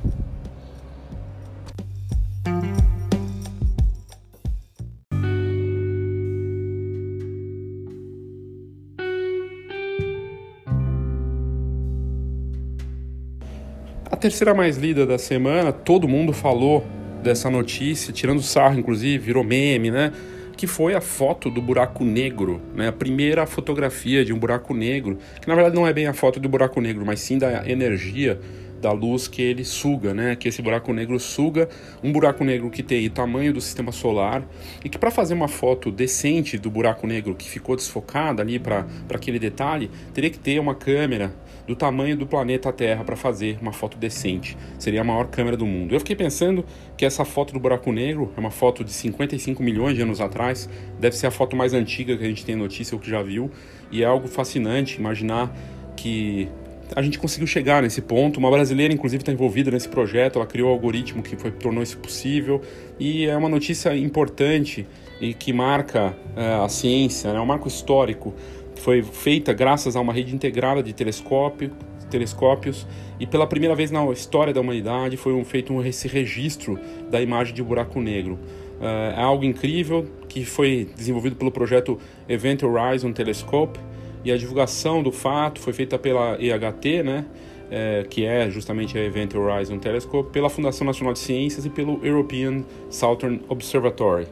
Terceira 14.21 14.53
mais 14.53 14.77
lida 14.77 15.03
da 15.03 15.17
semana, 15.17 15.71
todo 15.73 16.07
mundo 16.07 16.31
falou 16.31 16.85
dessa 17.23 17.49
notícia, 17.49 18.13
tirando 18.13 18.39
sarro, 18.39 18.77
inclusive, 18.77 19.17
virou 19.17 19.43
meme, 19.43 19.89
né? 19.89 20.13
Que 20.55 20.67
foi 20.67 20.93
a 20.93 21.01
foto 21.01 21.49
do 21.49 21.59
buraco 21.59 22.05
negro, 22.05 22.61
né? 22.75 22.89
A 22.89 22.91
primeira 22.91 23.47
fotografia 23.47 24.23
de 24.23 24.31
um 24.31 24.37
buraco 24.37 24.75
negro, 24.75 25.17
que 25.41 25.47
na 25.47 25.55
verdade 25.55 25.75
não 25.75 25.87
é 25.87 25.91
bem 25.91 26.05
a 26.05 26.13
foto 26.13 26.39
do 26.39 26.47
buraco 26.47 26.79
negro, 26.79 27.03
mas 27.03 27.19
sim 27.19 27.39
da 27.39 27.67
energia 27.67 28.39
da 28.79 28.91
luz 28.91 29.27
que 29.27 29.41
ele 29.41 29.65
suga, 29.65 30.13
né? 30.13 30.35
Que 30.35 30.49
esse 30.49 30.61
buraco 30.61 30.93
negro 30.93 31.19
suga, 31.19 31.67
um 32.03 32.11
buraco 32.11 32.43
negro 32.43 32.69
que 32.69 32.83
tem 32.83 33.07
o 33.07 33.09
tamanho 33.09 33.51
do 33.51 33.59
sistema 33.59 33.91
solar 33.91 34.43
e 34.85 34.89
que 34.89 34.99
para 34.99 35.09
fazer 35.09 35.33
uma 35.33 35.47
foto 35.47 35.91
decente 35.91 36.59
do 36.59 36.69
buraco 36.69 37.07
negro 37.07 37.33
que 37.33 37.49
ficou 37.49 37.75
desfocada 37.75 38.43
ali 38.43 38.59
para 38.59 38.85
aquele 39.11 39.39
detalhe, 39.39 39.89
teria 40.13 40.29
que 40.29 40.37
ter 40.37 40.59
uma 40.59 40.75
câmera 40.75 41.33
do 41.67 41.75
tamanho 41.75 42.17
do 42.17 42.25
planeta 42.25 42.71
Terra 42.71 43.03
para 43.03 43.15
fazer 43.15 43.57
uma 43.61 43.71
foto 43.71 43.97
decente. 43.97 44.57
Seria 44.79 45.01
a 45.01 45.03
maior 45.03 45.27
câmera 45.27 45.55
do 45.55 45.65
mundo. 45.65 45.93
Eu 45.93 45.99
fiquei 45.99 46.15
pensando 46.15 46.65
que 46.97 47.05
essa 47.05 47.25
foto 47.25 47.53
do 47.53 47.59
buraco 47.59 47.91
negro 47.91 48.31
é 48.35 48.39
uma 48.39 48.51
foto 48.51 48.83
de 48.83 48.91
55 48.91 49.61
milhões 49.61 49.95
de 49.95 50.01
anos 50.01 50.21
atrás, 50.21 50.69
deve 50.99 51.15
ser 51.15 51.27
a 51.27 51.31
foto 51.31 51.55
mais 51.55 51.73
antiga 51.73 52.17
que 52.17 52.23
a 52.23 52.27
gente 52.27 52.45
tem 52.45 52.55
notícia 52.55 52.95
ou 52.95 53.01
que 53.01 53.09
já 53.09 53.21
viu, 53.21 53.51
e 53.91 54.03
é 54.03 54.05
algo 54.05 54.27
fascinante 54.27 54.97
imaginar 54.97 55.55
que 55.95 56.49
a 56.95 57.01
gente 57.01 57.17
conseguiu 57.17 57.47
chegar 57.47 57.81
nesse 57.81 58.01
ponto. 58.01 58.37
Uma 58.37 58.51
brasileira, 58.51 58.93
inclusive, 58.93 59.21
está 59.21 59.31
envolvida 59.31 59.71
nesse 59.71 59.87
projeto. 59.87 60.37
Ela 60.37 60.45
criou 60.45 60.69
o 60.69 60.73
algoritmo 60.73 61.23
que 61.23 61.35
foi, 61.37 61.51
tornou 61.51 61.81
isso 61.81 61.97
possível. 61.97 62.61
E 62.99 63.25
é 63.25 63.35
uma 63.35 63.47
notícia 63.47 63.95
importante 63.95 64.85
e 65.21 65.33
que 65.33 65.53
marca 65.53 66.15
é, 66.35 66.53
a 66.63 66.67
ciência, 66.67 67.29
é 67.29 67.33
né? 67.33 67.39
um 67.39 67.45
marco 67.45 67.67
histórico. 67.67 68.33
Foi 68.81 69.03
feita 69.03 69.53
graças 69.53 69.95
a 69.95 70.01
uma 70.01 70.11
rede 70.11 70.33
integrada 70.33 70.81
de 70.81 70.91
telescópio, 70.91 71.71
telescópios 72.09 72.87
e 73.19 73.27
pela 73.27 73.45
primeira 73.45 73.75
vez 73.75 73.91
na 73.91 74.03
história 74.11 74.51
da 74.51 74.59
humanidade 74.59 75.17
foi 75.17 75.33
um, 75.33 75.45
feito 75.45 75.71
um, 75.71 75.85
esse 75.85 76.07
registro 76.07 76.79
da 77.09 77.21
imagem 77.21 77.53
de 77.53 77.61
buraco 77.61 78.01
negro. 78.01 78.39
Uh, 78.79 79.15
é 79.15 79.21
algo 79.21 79.45
incrível 79.45 80.07
que 80.27 80.43
foi 80.43 80.89
desenvolvido 80.95 81.35
pelo 81.35 81.51
projeto 81.51 81.99
Event 82.27 82.63
Horizon 82.63 83.13
Telescope 83.13 83.79
e 84.25 84.31
a 84.31 84.37
divulgação 84.37 85.03
do 85.03 85.11
fato 85.11 85.61
foi 85.61 85.73
feita 85.73 85.99
pela 85.99 86.37
EHT, 86.41 87.03
né? 87.03 87.25
É, 87.73 88.05
que 88.09 88.25
é 88.25 88.49
justamente 88.49 88.97
a 88.97 89.01
Event 89.01 89.33
Horizon 89.33 89.77
Telescope, 89.77 90.29
pela 90.31 90.49
Fundação 90.49 90.85
Nacional 90.85 91.13
de 91.13 91.19
Ciências 91.19 91.65
e 91.65 91.69
pelo 91.69 92.05
European 92.05 92.65
Southern 92.89 93.39
Observatory 93.47 94.27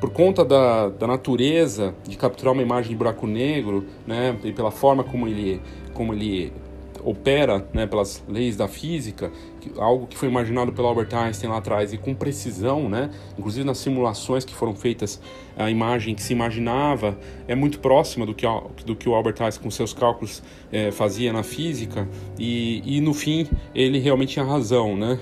por 0.00 0.10
conta 0.10 0.44
da, 0.44 0.88
da 0.88 1.06
natureza 1.06 1.94
de 2.06 2.16
capturar 2.16 2.52
uma 2.52 2.62
imagem 2.62 2.90
de 2.90 2.96
buraco 2.96 3.26
negro, 3.26 3.86
né, 4.06 4.36
e 4.44 4.52
pela 4.52 4.70
forma 4.70 5.02
como 5.02 5.26
ele, 5.26 5.60
como 5.94 6.12
ele 6.12 6.52
opera, 7.02 7.64
né, 7.72 7.86
pelas 7.86 8.22
leis 8.28 8.56
da 8.56 8.66
física, 8.66 9.30
algo 9.78 10.06
que 10.06 10.16
foi 10.16 10.28
imaginado 10.28 10.72
pelo 10.72 10.88
Albert 10.88 11.14
Einstein 11.14 11.48
lá 11.48 11.58
atrás 11.58 11.92
e 11.92 11.98
com 11.98 12.14
precisão, 12.14 12.88
né, 12.88 13.10
inclusive 13.38 13.64
nas 13.64 13.78
simulações 13.78 14.44
que 14.44 14.52
foram 14.52 14.74
feitas, 14.74 15.20
a 15.56 15.70
imagem 15.70 16.14
que 16.14 16.22
se 16.22 16.32
imaginava 16.32 17.16
é 17.46 17.54
muito 17.54 17.78
próxima 17.78 18.26
do 18.26 18.34
que, 18.34 18.44
do 18.84 18.96
que 18.96 19.08
o 19.08 19.14
Albert 19.14 19.36
Einstein 19.40 19.62
com 19.62 19.70
seus 19.70 19.92
cálculos 19.92 20.42
é, 20.72 20.90
fazia 20.90 21.32
na 21.32 21.44
física 21.44 22.08
e, 22.38 22.82
e 22.84 23.00
no 23.00 23.14
fim 23.14 23.48
ele 23.74 23.98
realmente 23.98 24.34
tinha 24.34 24.44
razão, 24.44 24.96
né. 24.96 25.18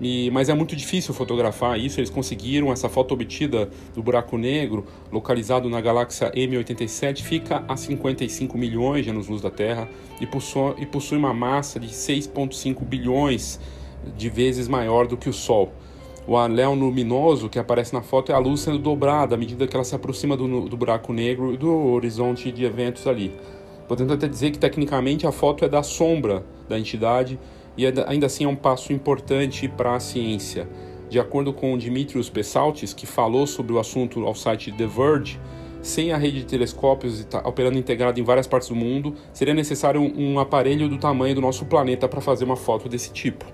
E, 0.00 0.30
mas 0.30 0.48
é 0.48 0.54
muito 0.54 0.74
difícil 0.74 1.12
fotografar 1.12 1.78
isso. 1.78 2.00
Eles 2.00 2.10
conseguiram 2.10 2.72
essa 2.72 2.88
foto 2.88 3.12
obtida 3.12 3.68
do 3.94 4.02
buraco 4.02 4.38
negro, 4.38 4.86
localizado 5.12 5.68
na 5.68 5.80
galáxia 5.80 6.32
M87, 6.32 7.22
fica 7.22 7.62
a 7.68 7.76
55 7.76 8.56
milhões 8.56 9.04
de 9.04 9.10
anos-luz 9.10 9.42
da 9.42 9.50
Terra 9.50 9.88
e 10.20 10.26
possui, 10.26 10.74
e 10.78 10.86
possui 10.86 11.18
uma 11.18 11.34
massa 11.34 11.78
de 11.78 11.88
6,5 11.88 12.82
bilhões 12.84 13.60
de 14.16 14.30
vezes 14.30 14.66
maior 14.66 15.06
do 15.06 15.16
que 15.16 15.28
o 15.28 15.32
Sol. 15.32 15.72
O 16.26 16.36
anel 16.36 16.74
luminoso 16.74 17.48
que 17.48 17.58
aparece 17.58 17.92
na 17.92 18.02
foto 18.02 18.30
é 18.30 18.34
a 18.34 18.38
luz 18.38 18.60
sendo 18.60 18.78
dobrada 18.78 19.34
à 19.34 19.38
medida 19.38 19.66
que 19.66 19.74
ela 19.74 19.84
se 19.84 19.94
aproxima 19.94 20.36
do, 20.36 20.68
do 20.68 20.76
buraco 20.76 21.12
negro 21.12 21.52
e 21.52 21.56
do 21.56 21.70
horizonte 21.92 22.52
de 22.52 22.64
eventos 22.64 23.06
ali. 23.06 23.34
Podemos 23.88 24.12
até 24.12 24.28
dizer 24.28 24.52
que 24.52 24.58
tecnicamente 24.58 25.26
a 25.26 25.32
foto 25.32 25.64
é 25.64 25.68
da 25.68 25.82
sombra 25.82 26.44
da 26.68 26.78
entidade 26.78 27.38
e 27.80 27.86
ainda 28.06 28.26
assim 28.26 28.44
é 28.44 28.48
um 28.48 28.54
passo 28.54 28.92
importante 28.92 29.66
para 29.66 29.94
a 29.94 30.00
ciência. 30.00 30.68
De 31.08 31.18
acordo 31.18 31.50
com 31.50 31.78
Dimitrios 31.78 32.28
Pessaltis, 32.28 32.92
que 32.92 33.06
falou 33.06 33.46
sobre 33.46 33.72
o 33.72 33.78
assunto 33.78 34.26
ao 34.26 34.34
site 34.34 34.70
The 34.70 34.86
Verge, 34.86 35.40
sem 35.80 36.12
a 36.12 36.18
rede 36.18 36.40
de 36.40 36.44
telescópios 36.44 37.26
operando 37.42 37.78
integrada 37.78 38.20
em 38.20 38.22
várias 38.22 38.46
partes 38.46 38.68
do 38.68 38.74
mundo, 38.74 39.14
seria 39.32 39.54
necessário 39.54 40.00
um 40.02 40.38
aparelho 40.38 40.90
do 40.90 40.98
tamanho 40.98 41.34
do 41.34 41.40
nosso 41.40 41.64
planeta 41.64 42.06
para 42.06 42.20
fazer 42.20 42.44
uma 42.44 42.56
foto 42.56 42.86
desse 42.86 43.12
tipo. 43.12 43.46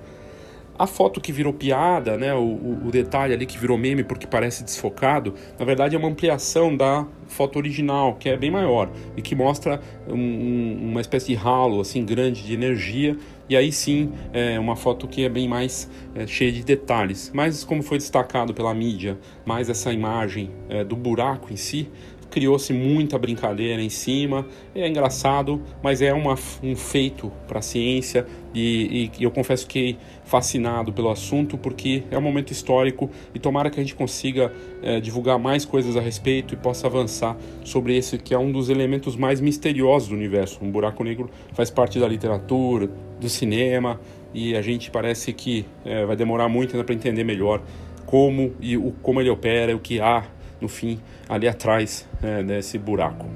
A 0.78 0.87
foto 0.87 1.21
que 1.21 1.33
virou 1.33 1.52
piada, 1.52 2.16
né, 2.16 2.35
o, 2.35 2.87
o, 2.87 2.90
detalhe 2.90 3.33
ali 3.33 3.47
que 3.47 3.59
virou 3.59 3.78
meme 3.78 4.04
porque 4.04 4.26
parece 4.26 4.62
desfocado, 4.62 5.35
na 5.59 5.64
verdade 5.64 5.95
é 5.95 5.99
uma 5.99 6.09
ampliação 6.09 6.76
da 6.76 7.06
foto 7.26 7.56
original, 7.59 8.14
que 8.14 8.28
é 8.28 8.37
bem 8.37 8.50
maior 8.50 8.90
e 9.16 9.23
que 9.23 9.35
mostra 9.35 9.80
um, 10.09 10.90
uma 10.90 11.00
espécie 11.00 11.28
de 11.28 11.35
ralo 11.35 11.80
assim 11.80 12.04
grande 12.04 12.42
de 12.42 12.54
energia. 12.54 13.16
E 13.49 13.56
aí 13.56 13.71
sim 13.71 14.12
é 14.33 14.59
uma 14.59 14.75
foto 14.75 15.06
que 15.06 15.25
é 15.25 15.28
bem 15.28 15.49
mais 15.49 15.88
é, 16.14 16.26
cheia 16.26 16.50
de 16.50 16.64
detalhes. 16.64 17.30
Mas 17.33 17.62
como 17.62 17.80
foi 17.83 17.97
destacado 17.97 18.52
pela 18.52 18.75
mídia, 18.75 19.16
mais 19.45 19.71
essa 19.71 19.92
imagem 19.92 20.50
é, 20.68 20.83
do 20.83 20.97
buraco 20.97 21.52
em 21.52 21.56
si, 21.56 21.88
criou-se 22.37 22.71
muita 22.71 23.19
brincadeira 23.19 23.81
em 23.81 23.88
cima. 23.88 24.47
É 24.75 24.87
engraçado, 24.87 25.62
mas 25.83 26.02
é 26.02 26.12
uma, 26.12 26.35
um 26.62 26.76
feito 26.76 27.33
para 27.49 27.61
a 27.61 27.62
ciência 27.62 28.26
e, 28.55 29.11
e, 29.19 29.25
eu 29.25 29.31
confesso 29.31 29.66
que 29.66 29.97
fascinado 30.23 30.93
pelo 30.93 31.09
assunto 31.09 31.57
porque 31.57 32.02
é 32.11 32.19
um 32.19 32.21
momento 32.21 32.50
histórico 32.50 33.09
e 33.35 33.38
tomara 33.38 33.71
que 33.71 33.81
a 33.81 33.83
gente 33.83 33.95
consiga 33.95 34.52
é, 34.83 35.00
divulgar 35.00 35.38
mais 35.38 35.64
coisas 35.64 35.97
a 35.97 36.00
respeito 36.02 36.52
e 36.52 36.59
possa 36.59 36.88
avançar 36.88 37.38
sobre 37.64 37.97
esse 37.97 38.19
que 38.19 38.35
é 38.35 38.38
um 38.38 38.52
dos 38.52 38.69
elementos 38.69 39.16
mais 39.16 39.40
misteriosos 39.40 40.11
do 40.11 40.14
universo. 40.14 40.59
Um 40.62 40.71
buraco 40.71 41.02
negro 41.02 41.31
faz 41.55 41.71
parte 41.71 41.99
da 41.99 42.07
literatura, 42.07 42.90
do 43.19 43.31
cinema 43.31 43.99
e 44.35 44.55
a 44.55 44.61
gente 44.61 44.90
parece 44.90 45.33
que 45.33 45.64
é, 45.87 46.05
vai 46.05 46.16
demorar 46.16 46.50
muito 46.50 46.76
ainda 46.76 46.85
para 46.85 46.95
entender 46.95 47.25
melhor 47.25 47.62
como 48.05 48.52
e 48.61 48.76
o, 48.76 48.93
como 49.02 49.23
ele 49.23 49.31
opera, 49.31 49.75
o 49.75 49.81
que 49.81 50.00
há 50.00 50.25
no 50.60 50.68
fim, 50.68 51.00
ali 51.28 51.46
atrás 51.48 52.08
é, 52.22 52.42
desse 52.42 52.78
buraco, 52.78 53.26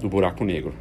do 0.00 0.08
buraco 0.08 0.44
negro. 0.44 0.74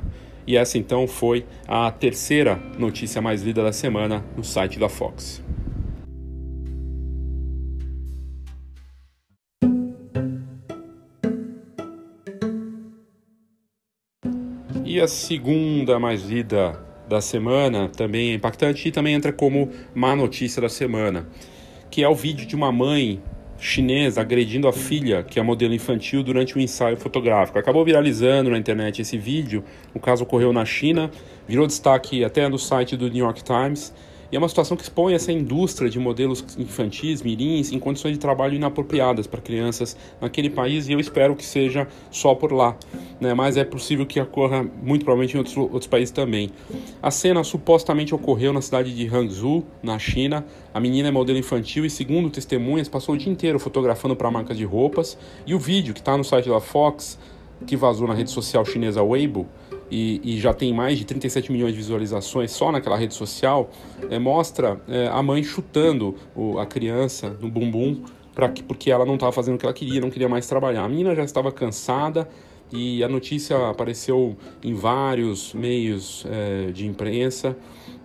E 0.46 0.58
essa 0.58 0.78
então 0.78 1.08
foi 1.08 1.46
a 1.68 1.92
terceira 1.92 2.56
notícia 2.78 3.22
mais 3.22 3.44
lida 3.44 3.64
da 3.64 3.72
semana 3.72 4.26
no 4.36 4.44
site 4.44 4.80
da 4.80 4.90
Fox. 4.90 5.44
E 14.84 15.00
a 15.00 15.08
segunda 15.08 16.00
mais 16.00 16.24
lida 16.24 16.84
da 17.08 17.22
semana 17.22 17.88
também 17.90 18.32
é 18.32 18.34
impactante 18.34 18.88
e 18.88 18.92
também 18.92 19.14
entra 19.14 19.32
como 19.32 19.70
má 19.94 20.16
notícia 20.16 20.60
da 20.60 20.68
semana, 20.68 21.30
que 21.92 22.04
é 22.04 22.10
o 22.10 22.16
vídeo 22.16 22.48
de 22.48 22.56
uma 22.56 22.72
mãe 22.72 23.22
chinesa 23.60 24.22
agredindo 24.22 24.68
a 24.68 24.74
filha, 24.74 25.22
que 25.24 25.40
é 25.40 25.44
modelo 25.44 25.74
infantil, 25.74 26.24
durante 26.24 26.58
um 26.58 26.62
ensaio 26.62 26.98
fotográfico. 26.98 27.60
Acabou 27.60 27.84
viralizando 27.84 28.50
na 28.50 28.58
internet 28.58 29.02
esse 29.02 29.18
vídeo. 29.18 29.64
O 29.94 30.00
caso 30.00 30.24
ocorreu 30.24 30.54
na 30.54 30.66
China, 30.66 31.12
virou 31.48 31.68
destaque 31.68 32.24
até 32.24 32.48
no 32.48 32.58
site 32.58 32.96
do 32.96 33.10
New 33.10 33.24
York 33.24 33.44
Times. 33.44 33.94
E 34.32 34.36
é 34.36 34.40
uma 34.40 34.48
situação 34.48 34.78
que 34.78 34.84
expõe 34.84 35.14
essa 35.14 35.32
indústria 35.32 35.90
de 35.90 35.98
modelos 35.98 36.46
infantis, 36.58 37.22
mirins, 37.24 37.72
em 37.72 37.80
condições 37.80 38.14
de 38.14 38.20
trabalho 38.20 38.56
inapropriadas 38.56 39.26
para 39.26 39.42
crianças 39.42 39.98
naquele 40.22 40.50
país 40.50 40.88
e 40.88 40.94
eu 40.94 41.00
espero 41.00 41.36
que 41.36 41.46
seja 41.46 41.88
só 42.12 42.36
por 42.36 42.52
lá. 42.52 42.78
Né? 43.20 43.34
Mas 43.34 43.58
é 43.58 43.64
possível 43.64 44.06
que 44.06 44.20
ocorra 44.20 44.64
muito 44.84 45.04
provavelmente 45.04 45.34
em 45.34 45.40
outros, 45.40 45.58
outros 45.58 45.88
países 45.88 46.12
também. 46.12 46.52
A 47.02 47.10
cena 47.10 47.44
supostamente 47.44 48.14
ocorreu 48.14 48.54
na 48.54 48.62
cidade 48.62 48.96
de 48.96 49.08
Hangzhou, 49.08 49.64
na 49.82 49.98
China. 49.98 50.46
A 50.74 50.80
menina 50.80 51.08
é 51.08 51.12
modelo 51.12 51.40
infantil 51.40 51.84
e, 51.84 51.90
segundo 51.90 52.30
testemunhas, 52.30 52.88
passou 52.88 53.16
o 53.16 53.18
dia 53.18 53.32
inteiro 53.32 53.60
fotografando 53.60 54.16
para 54.16 54.30
marcas 54.30 54.56
de 54.56 54.64
roupas. 54.64 55.18
E 55.46 55.56
o 55.56 55.60
vídeo 55.60 55.94
que 55.94 56.02
está 56.02 56.16
no 56.16 56.24
site 56.24 56.48
da 56.50 56.60
Fox, 56.60 57.18
que 57.66 57.76
vazou 57.76 58.08
na 58.08 58.14
rede 58.14 58.30
social 58.30 58.64
chinesa 58.64 59.02
Weibo, 59.02 59.48
e, 59.90 60.22
e, 60.24 60.40
já 60.40 60.54
tem 60.54 60.74
mais 60.74 60.98
de 60.98 61.06
37 61.06 61.52
milhões 61.52 61.74
de 61.74 61.78
visualizações 61.78 62.52
só 62.52 62.72
naquela 62.72 62.98
rede 62.98 63.14
social, 63.14 63.70
é, 64.10 64.20
mostra 64.20 64.80
é, 64.88 65.08
a 65.08 65.22
mãe 65.22 65.44
chutando 65.44 66.16
o, 66.36 66.60
a 66.60 66.66
criança 66.66 67.36
no 67.42 67.50
bumbum 67.50 68.04
pra, 68.34 68.50
porque 68.68 68.92
ela 68.92 69.06
não 69.06 69.16
estava 69.16 69.32
fazendo 69.32 69.56
o 69.56 69.58
que 69.58 69.66
ela 69.66 69.74
queria, 69.74 70.00
não 70.00 70.10
queria 70.10 70.30
mais 70.30 70.48
trabalhar. 70.48 70.84
A 70.84 70.90
menina 70.90 71.16
já 71.16 71.24
estava 71.24 71.52
cansada 71.52 72.28
e 72.72 73.04
a 73.04 73.10
notícia 73.10 73.70
apareceu 73.70 74.38
em 74.64 74.74
vários 74.74 75.54
meios 75.54 76.26
é, 76.30 76.72
de 76.72 76.86
imprensa. 76.86 77.58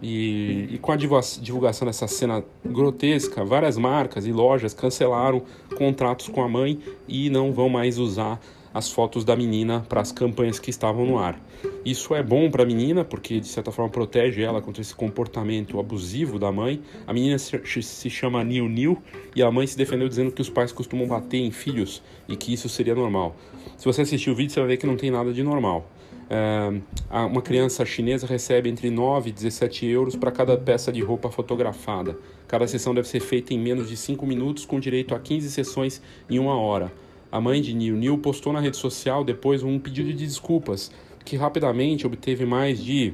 E, 0.02 0.68
e, 0.72 0.78
com 0.78 0.92
a 0.92 0.96
divulgação 0.96 1.86
dessa 1.86 2.06
cena 2.06 2.44
grotesca, 2.64 3.44
várias 3.44 3.78
marcas 3.78 4.26
e 4.26 4.32
lojas 4.32 4.74
cancelaram 4.74 5.42
contratos 5.76 6.28
com 6.28 6.42
a 6.42 6.48
mãe 6.48 6.78
e 7.08 7.30
não 7.30 7.52
vão 7.52 7.68
mais 7.68 7.98
usar 7.98 8.40
as 8.74 8.90
fotos 8.90 9.24
da 9.24 9.36
menina 9.36 9.86
para 9.88 10.00
as 10.00 10.10
campanhas 10.10 10.58
que 10.58 10.68
estavam 10.68 11.06
no 11.06 11.16
ar. 11.16 11.40
Isso 11.84 12.12
é 12.14 12.22
bom 12.22 12.50
para 12.50 12.64
a 12.64 12.66
menina 12.66 13.04
porque 13.04 13.38
de 13.38 13.46
certa 13.46 13.70
forma 13.70 13.88
protege 13.88 14.42
ela 14.42 14.60
contra 14.60 14.82
esse 14.82 14.94
comportamento 14.94 15.78
abusivo 15.78 16.38
da 16.38 16.50
mãe. 16.50 16.82
A 17.06 17.12
menina 17.12 17.38
se 17.38 18.10
chama 18.10 18.42
Niu 18.42 18.68
Niu 18.68 19.00
e 19.36 19.42
a 19.42 19.50
mãe 19.50 19.64
se 19.66 19.78
defendeu 19.78 20.08
dizendo 20.08 20.32
que 20.32 20.42
os 20.42 20.50
pais 20.50 20.72
costumam 20.72 21.06
bater 21.06 21.38
em 21.38 21.52
filhos 21.52 22.02
e 22.28 22.36
que 22.36 22.52
isso 22.52 22.68
seria 22.68 22.96
normal. 22.96 23.36
Se 23.76 23.84
você 23.84 24.02
assistir 24.02 24.30
o 24.30 24.34
vídeo, 24.34 24.52
você 24.52 24.60
vai 24.60 24.70
ver 24.70 24.76
que 24.78 24.86
não 24.86 24.96
tem 24.96 25.10
nada 25.10 25.32
de 25.32 25.42
normal. 25.42 25.88
É, 26.28 26.80
uma 27.26 27.42
criança 27.42 27.84
chinesa 27.84 28.26
recebe 28.26 28.68
entre 28.68 28.90
9 28.90 29.30
e 29.30 29.32
17 29.32 29.86
euros 29.86 30.16
para 30.16 30.32
cada 30.32 30.56
peça 30.56 30.90
de 30.90 31.00
roupa 31.00 31.30
fotografada. 31.30 32.16
Cada 32.48 32.66
sessão 32.66 32.94
deve 32.94 33.06
ser 33.08 33.20
feita 33.20 33.54
em 33.54 33.58
menos 33.58 33.88
de 33.88 33.96
5 33.96 34.26
minutos, 34.26 34.64
com 34.64 34.80
direito 34.80 35.14
a 35.14 35.20
15 35.20 35.50
sessões 35.50 36.02
em 36.28 36.38
uma 36.38 36.56
hora. 36.56 36.90
A 37.34 37.40
mãe 37.40 37.60
de 37.60 37.74
Neil 37.74 37.96
Neil 37.96 38.16
postou 38.16 38.52
na 38.52 38.60
rede 38.60 38.76
social 38.76 39.24
depois 39.24 39.64
um 39.64 39.76
pedido 39.76 40.12
de 40.12 40.24
desculpas, 40.24 40.92
que 41.24 41.36
rapidamente 41.36 42.06
obteve 42.06 42.46
mais 42.46 42.78
de 42.78 43.12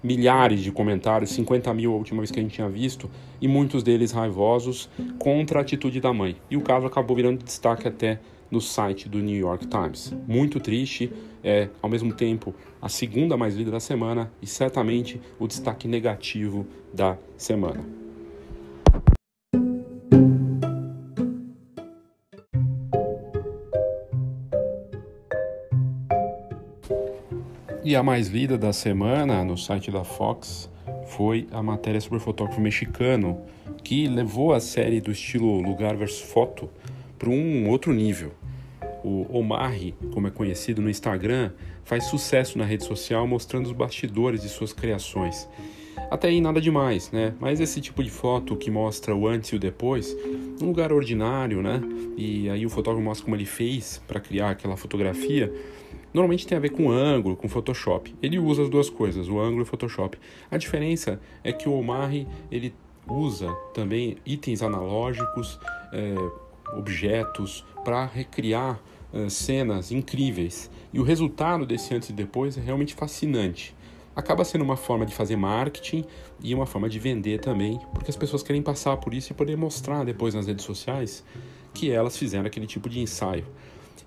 milhares 0.00 0.62
de 0.62 0.70
comentários, 0.70 1.30
50 1.30 1.74
mil 1.74 1.92
a 1.92 1.96
última 1.96 2.20
vez 2.20 2.30
que 2.30 2.38
a 2.38 2.42
gente 2.44 2.54
tinha 2.54 2.68
visto, 2.68 3.10
e 3.40 3.48
muitos 3.48 3.82
deles 3.82 4.12
raivosos 4.12 4.88
contra 5.18 5.58
a 5.58 5.62
atitude 5.62 6.00
da 6.00 6.12
mãe. 6.12 6.36
E 6.48 6.56
o 6.56 6.60
caso 6.60 6.86
acabou 6.86 7.16
virando 7.16 7.42
destaque 7.42 7.88
até 7.88 8.20
no 8.48 8.60
site 8.60 9.08
do 9.08 9.18
New 9.18 9.36
York 9.36 9.66
Times. 9.66 10.14
Muito 10.28 10.60
triste, 10.60 11.12
é 11.42 11.68
ao 11.82 11.90
mesmo 11.90 12.12
tempo 12.12 12.54
a 12.80 12.88
segunda 12.88 13.36
mais 13.36 13.56
lida 13.56 13.72
da 13.72 13.80
semana 13.80 14.30
e 14.40 14.46
certamente 14.46 15.20
o 15.36 15.48
destaque 15.48 15.88
negativo 15.88 16.64
da 16.94 17.18
semana. 17.36 18.07
E 27.88 27.96
a 27.96 28.02
mais 28.02 28.28
lida 28.28 28.58
da 28.58 28.70
semana 28.70 29.42
no 29.42 29.56
site 29.56 29.90
da 29.90 30.04
Fox 30.04 30.68
foi 31.06 31.48
a 31.50 31.62
matéria 31.62 31.98
sobre 31.98 32.18
o 32.18 32.20
fotógrafo 32.20 32.60
mexicano 32.60 33.40
que 33.82 34.06
levou 34.06 34.52
a 34.52 34.60
série 34.60 35.00
do 35.00 35.10
estilo 35.10 35.62
lugar 35.62 35.96
versus 35.96 36.20
foto 36.20 36.68
para 37.18 37.30
um 37.30 37.66
outro 37.70 37.94
nível. 37.94 38.30
O 39.02 39.26
Omari, 39.34 39.94
como 40.12 40.26
é 40.26 40.30
conhecido 40.30 40.82
no 40.82 40.90
Instagram, 40.90 41.50
faz 41.82 42.04
sucesso 42.04 42.58
na 42.58 42.66
rede 42.66 42.84
social 42.84 43.26
mostrando 43.26 43.64
os 43.64 43.72
bastidores 43.72 44.42
de 44.42 44.50
suas 44.50 44.74
criações. 44.74 45.48
Até 46.10 46.28
aí 46.28 46.42
nada 46.42 46.60
demais, 46.60 47.10
né? 47.10 47.32
Mas 47.40 47.58
esse 47.58 47.80
tipo 47.80 48.04
de 48.04 48.10
foto 48.10 48.54
que 48.54 48.70
mostra 48.70 49.16
o 49.16 49.26
antes 49.26 49.48
e 49.48 49.56
o 49.56 49.58
depois, 49.58 50.14
num 50.60 50.66
lugar 50.66 50.92
ordinário, 50.92 51.62
né? 51.62 51.80
E 52.18 52.50
aí 52.50 52.66
o 52.66 52.68
fotógrafo 52.68 53.02
mostra 53.02 53.24
como 53.24 53.34
ele 53.34 53.46
fez 53.46 54.02
para 54.06 54.20
criar 54.20 54.50
aquela 54.50 54.76
fotografia, 54.76 55.50
normalmente 56.12 56.46
tem 56.46 56.56
a 56.56 56.60
ver 56.60 56.70
com 56.70 56.90
ângulo, 56.90 57.36
com 57.36 57.48
Photoshop. 57.48 58.14
Ele 58.22 58.38
usa 58.38 58.62
as 58.62 58.68
duas 58.68 58.88
coisas, 58.90 59.28
o 59.28 59.38
ângulo 59.38 59.60
e 59.60 59.62
o 59.62 59.66
Photoshop. 59.66 60.18
A 60.50 60.56
diferença 60.56 61.20
é 61.42 61.52
que 61.52 61.68
o 61.68 61.72
Omari 61.72 62.26
ele 62.50 62.74
usa 63.08 63.50
também 63.72 64.16
itens 64.26 64.62
analógicos, 64.62 65.58
é, 65.92 66.14
objetos 66.76 67.64
para 67.84 68.04
recriar 68.04 68.80
uh, 69.12 69.30
cenas 69.30 69.90
incríveis. 69.90 70.70
E 70.92 71.00
o 71.00 71.02
resultado 71.02 71.66
desse 71.66 71.94
antes 71.94 72.10
e 72.10 72.12
depois 72.12 72.56
é 72.56 72.60
realmente 72.60 72.94
fascinante. 72.94 73.74
Acaba 74.14 74.44
sendo 74.44 74.64
uma 74.64 74.76
forma 74.76 75.06
de 75.06 75.14
fazer 75.14 75.36
marketing 75.36 76.04
e 76.42 76.54
uma 76.54 76.66
forma 76.66 76.88
de 76.88 76.98
vender 76.98 77.38
também, 77.38 77.78
porque 77.94 78.10
as 78.10 78.16
pessoas 78.16 78.42
querem 78.42 78.60
passar 78.60 78.96
por 78.96 79.14
isso 79.14 79.32
e 79.32 79.34
poder 79.34 79.56
mostrar 79.56 80.04
depois 80.04 80.34
nas 80.34 80.46
redes 80.46 80.64
sociais 80.64 81.24
que 81.72 81.90
elas 81.90 82.16
fizeram 82.16 82.46
aquele 82.46 82.66
tipo 82.66 82.88
de 82.88 83.00
ensaio. 83.00 83.46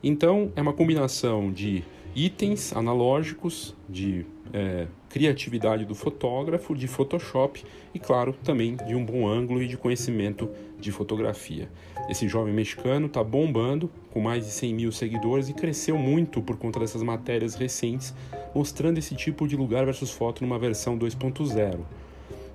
Então, 0.04 0.52
é 0.56 0.62
uma 0.62 0.74
combinação 0.74 1.52
de 1.52 1.84
itens 2.16 2.76
analógicos, 2.76 3.76
de 3.88 4.26
é, 4.54 4.88
criatividade 5.10 5.86
do 5.86 5.96
fotógrafo, 5.96 6.76
de 6.76 6.88
Photoshop 6.88 7.64
e, 7.94 8.00
claro, 8.00 8.34
também 8.44 8.76
de 8.76 8.96
um 8.96 9.06
bom 9.06 9.28
ângulo 9.28 9.62
e 9.62 9.68
de 9.68 9.78
conhecimento 9.78 10.50
de 10.80 10.92
fotografia. 10.92 11.70
Esse 12.10 12.28
jovem 12.28 12.54
mexicano 12.54 13.06
está 13.06 13.24
bombando, 13.24 13.90
com 14.12 14.20
mais 14.20 14.46
de 14.46 14.52
100 14.52 14.74
mil 14.74 14.92
seguidores 14.92 15.50
e 15.50 15.54
cresceu 15.54 15.98
muito 15.98 16.42
por 16.42 16.58
conta 16.58 16.80
dessas 16.80 17.04
matérias 17.04 17.56
recentes, 17.56 18.14
mostrando 18.54 18.98
esse 18.98 19.16
tipo 19.16 19.48
de 19.48 19.56
lugar 19.56 19.86
versus 19.86 20.12
foto 20.12 20.44
numa 20.44 20.60
versão 20.60 20.98
2.0. 20.98 21.80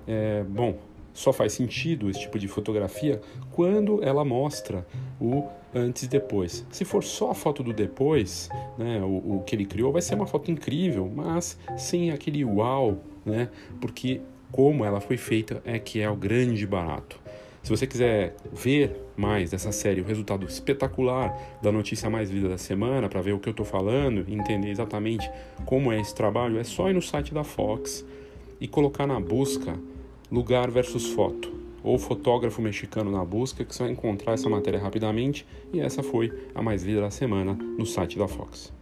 É, 0.07 0.43
bom, 0.47 0.77
só 1.17 1.33
faz 1.33 1.53
sentido 1.53 2.11
esse 2.11 2.19
tipo 2.19 2.37
de 2.37 2.47
fotografia 2.47 3.19
quando 3.51 4.03
ela 4.03 4.23
mostra 4.23 4.85
o 5.19 5.45
antes 5.73 6.03
e 6.03 6.07
depois. 6.07 6.63
Se 6.69 6.85
for 6.85 7.03
só 7.03 7.31
a 7.31 7.33
foto 7.33 7.63
do 7.63 7.73
depois, 7.73 8.49
né, 8.77 9.01
o, 9.01 9.37
o 9.37 9.43
que 9.43 9.55
ele 9.55 9.65
criou 9.65 9.91
vai 9.91 10.01
ser 10.01 10.13
uma 10.13 10.27
foto 10.27 10.51
incrível, 10.51 11.11
mas 11.13 11.57
sem 11.75 12.11
aquele 12.11 12.45
uau, 12.45 12.99
né, 13.25 13.49
porque 13.81 14.21
como 14.51 14.85
ela 14.85 15.01
foi 15.01 15.17
feita 15.17 15.59
é 15.65 15.79
que 15.79 15.99
é 15.99 16.07
o 16.07 16.15
grande 16.15 16.67
barato. 16.67 17.19
Se 17.63 17.71
você 17.71 17.87
quiser 17.87 18.35
ver 18.53 18.95
mais 19.17 19.49
dessa 19.49 19.71
série, 19.71 20.01
o 20.01 20.05
resultado 20.05 20.45
espetacular 20.45 21.35
da 21.63 21.71
notícia 21.71 22.11
mais 22.11 22.29
lida 22.29 22.47
da 22.47 22.59
semana, 22.59 23.09
para 23.09 23.21
ver 23.21 23.33
o 23.33 23.39
que 23.39 23.49
eu 23.49 23.51
estou 23.51 23.65
falando 23.65 24.23
entender 24.29 24.69
exatamente 24.69 25.27
como 25.65 25.91
é 25.91 25.99
esse 25.99 26.13
trabalho, 26.13 26.59
é 26.59 26.63
só 26.63 26.91
ir 26.91 26.93
no 26.93 27.01
site 27.01 27.33
da 27.33 27.43
Fox 27.43 28.05
e 28.61 28.67
colocar 28.67 29.07
na 29.07 29.19
busca 29.19 29.77
lugar 30.31 30.69
versus 30.69 31.07
foto 31.07 31.51
ou 31.83 31.97
fotógrafo 31.97 32.61
mexicano 32.61 33.09
na 33.09 33.23
busca 33.23 33.63
que 33.63 33.73
você 33.73 33.83
vai 33.83 33.91
encontrar 33.91 34.33
essa 34.33 34.49
matéria 34.49 34.79
rapidamente 34.79 35.45
e 35.71 35.79
essa 35.79 36.03
foi 36.03 36.31
a 36.53 36.61
mais 36.61 36.83
lida 36.83 37.01
da 37.01 37.09
semana 37.09 37.53
no 37.53 37.85
site 37.85 38.17
da 38.17 38.27
Fox. 38.27 38.73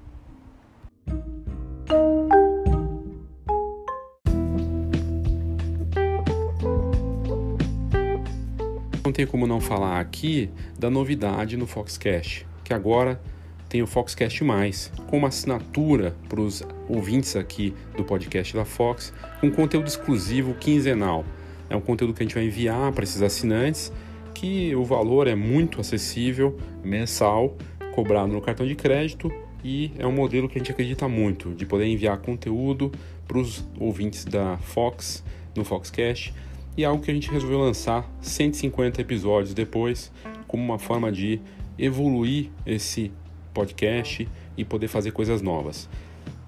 Não 9.04 9.12
tem 9.12 9.28
como 9.28 9.46
não 9.46 9.62
falar 9.62 10.00
aqui 10.00 10.50
da 10.80 10.90
novidade 10.90 11.56
no 11.56 11.68
Foxcast, 11.68 12.48
que 12.64 12.74
agora 12.74 13.22
tem 13.70 13.82
o 13.82 13.88
Foxcast 13.88 14.44
Mais, 14.44 14.92
com 15.08 15.18
uma 15.18 15.30
assinatura 15.30 16.16
para 16.30 16.40
os 16.40 16.64
ouvintes 16.88 17.36
aqui 17.36 17.74
do 17.96 18.04
podcast 18.04 18.54
da 18.54 18.66
Fox, 18.66 19.14
com 19.40 19.52
conteúdo 19.52 19.88
exclusivo 19.88 20.54
quinzenal. 20.56 21.26
É 21.70 21.76
um 21.76 21.82
conteúdo 21.82 22.14
que 22.14 22.24
a 22.24 22.26
gente 22.26 22.36
vai 22.36 22.46
enviar 22.46 22.92
para 22.92 23.04
esses 23.04 23.22
assinantes, 23.22 23.92
que 24.34 24.76
o 24.76 24.84
valor 24.84 25.28
é 25.28 25.36
muito 25.36 25.82
acessível, 25.82 26.58
mensal, 26.84 27.58
cobrado 27.94 28.32
no 28.32 28.42
cartão 28.42 28.68
de 28.68 28.76
crédito 28.76 29.32
e 29.64 29.92
é 29.98 30.06
um 30.06 30.12
modelo 30.12 30.48
que 30.48 30.58
a 30.58 30.60
gente 30.60 30.72
acredita 30.72 31.08
muito, 31.08 31.54
de 31.54 31.66
poder 31.66 31.86
enviar 31.86 32.18
conteúdo 32.20 32.92
para 33.28 33.38
os 33.38 33.66
ouvintes 33.80 34.26
da 34.26 34.58
Fox 34.58 35.24
no 35.56 35.64
Foxcast 35.64 36.34
e 36.78 36.84
é 36.84 36.86
algo 36.86 37.02
que 37.02 37.10
a 37.10 37.14
gente 37.14 37.32
resolveu 37.32 37.60
lançar 37.60 38.10
150 38.22 39.02
episódios 39.02 39.54
depois, 39.54 40.12
como 40.48 40.64
uma 40.64 40.78
forma 40.78 41.12
de 41.12 41.40
evoluir 41.80 42.50
esse 42.66 43.12
podcast 43.56 44.28
e 44.58 44.66
poder 44.66 44.90
fazer 44.90 45.12
coisas 45.12 45.42
novas. 45.42 45.90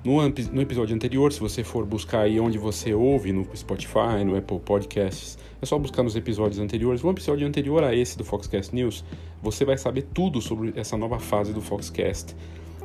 No, 0.04 0.22
no, 0.22 0.62
episódio 0.62 0.96
anterior, 0.96 1.34
se 1.34 1.39
você 1.39 1.63
for 1.63 1.86
buscar 1.86 2.22
aí 2.22 2.39
onde 2.39 2.58
você 2.58 2.93
ouve, 2.93 3.32
no 3.34 3.48
Spotify, 3.56 4.24
no 4.26 4.38
Apple 4.38 4.60
Podcasts, 4.60 5.38
é 5.62 5.65
só 5.65 5.80
buscar 5.80 6.04
nos 6.04 6.15
episódios 6.15 6.60
anteriores. 6.60 7.02
No 7.02 7.10
episódio 7.10 7.48
anterior 7.48 7.84
a 7.84 7.96
esse 7.96 8.17
do 8.17 8.24
Foxcast 8.24 8.74
News, 8.76 9.04
você 9.41 9.65
vai 9.65 9.78
saber 9.78 10.04
tudo 10.13 10.39
sobre 10.39 10.74
essa 10.76 10.96
nova 10.96 11.20
fase 11.20 11.52
do 11.52 11.62
Foxcast. 11.62 12.36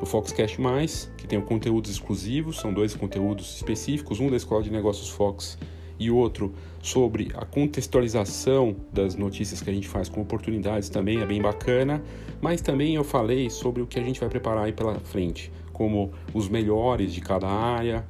O 0.01 0.05
Foxcast 0.05 0.59
Mais, 0.59 1.09
que 1.17 1.27
tem 1.27 1.39
conteúdos 1.39 1.91
exclusivos, 1.91 2.59
são 2.59 2.73
dois 2.73 2.95
conteúdos 2.95 3.55
específicos, 3.55 4.19
um 4.19 4.29
da 4.29 4.35
Escola 4.35 4.63
de 4.63 4.71
Negócios 4.71 5.09
Fox 5.09 5.57
e 5.99 6.09
outro 6.11 6.53
sobre 6.81 7.31
a 7.35 7.45
contextualização 7.45 8.75
das 8.91 9.15
notícias 9.15 9.61
que 9.61 9.69
a 9.69 9.73
gente 9.73 9.87
faz 9.87 10.09
com 10.09 10.21
oportunidades 10.21 10.89
também 10.89 11.21
é 11.21 11.25
bem 11.25 11.41
bacana, 11.41 12.03
mas 12.41 12.61
também 12.61 12.95
eu 12.95 13.03
falei 13.03 13.49
sobre 13.49 13.81
o 13.81 13.87
que 13.87 13.99
a 13.99 14.03
gente 14.03 14.19
vai 14.19 14.29
preparar 14.29 14.65
aí 14.65 14.73
pela 14.73 14.95
frente, 14.95 15.51
como 15.71 16.11
os 16.33 16.49
melhores 16.49 17.13
de 17.13 17.21
cada 17.21 17.47
área, 17.47 18.05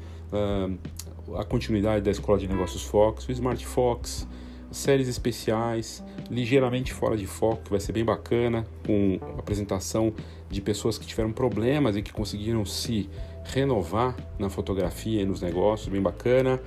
a 1.35 1.43
continuidade 1.43 2.03
da 2.03 2.11
Escola 2.11 2.37
de 2.37 2.47
Negócios 2.47 2.83
Fox, 2.83 3.27
o 3.27 3.31
Smart 3.31 3.65
Fox, 3.65 4.27
séries 4.71 5.07
especiais, 5.07 6.03
ligeiramente 6.29 6.91
fora 6.91 7.15
de 7.15 7.27
foco, 7.27 7.63
que 7.63 7.69
vai 7.69 7.79
ser 7.79 7.91
bem 7.91 8.03
bacana, 8.03 8.65
com 8.85 9.19
apresentação 9.37 10.13
de 10.49 10.61
pessoas 10.61 10.97
que 10.97 11.05
tiveram 11.05 11.31
problemas 11.31 11.95
e 11.95 12.01
que 12.01 12.11
conseguiram 12.11 12.65
se 12.65 13.09
renovar 13.45 14.15
na 14.39 14.49
fotografia 14.49 15.21
e 15.21 15.25
nos 15.25 15.41
negócios, 15.41 15.89
bem 15.89 16.01
bacana. 16.01 16.59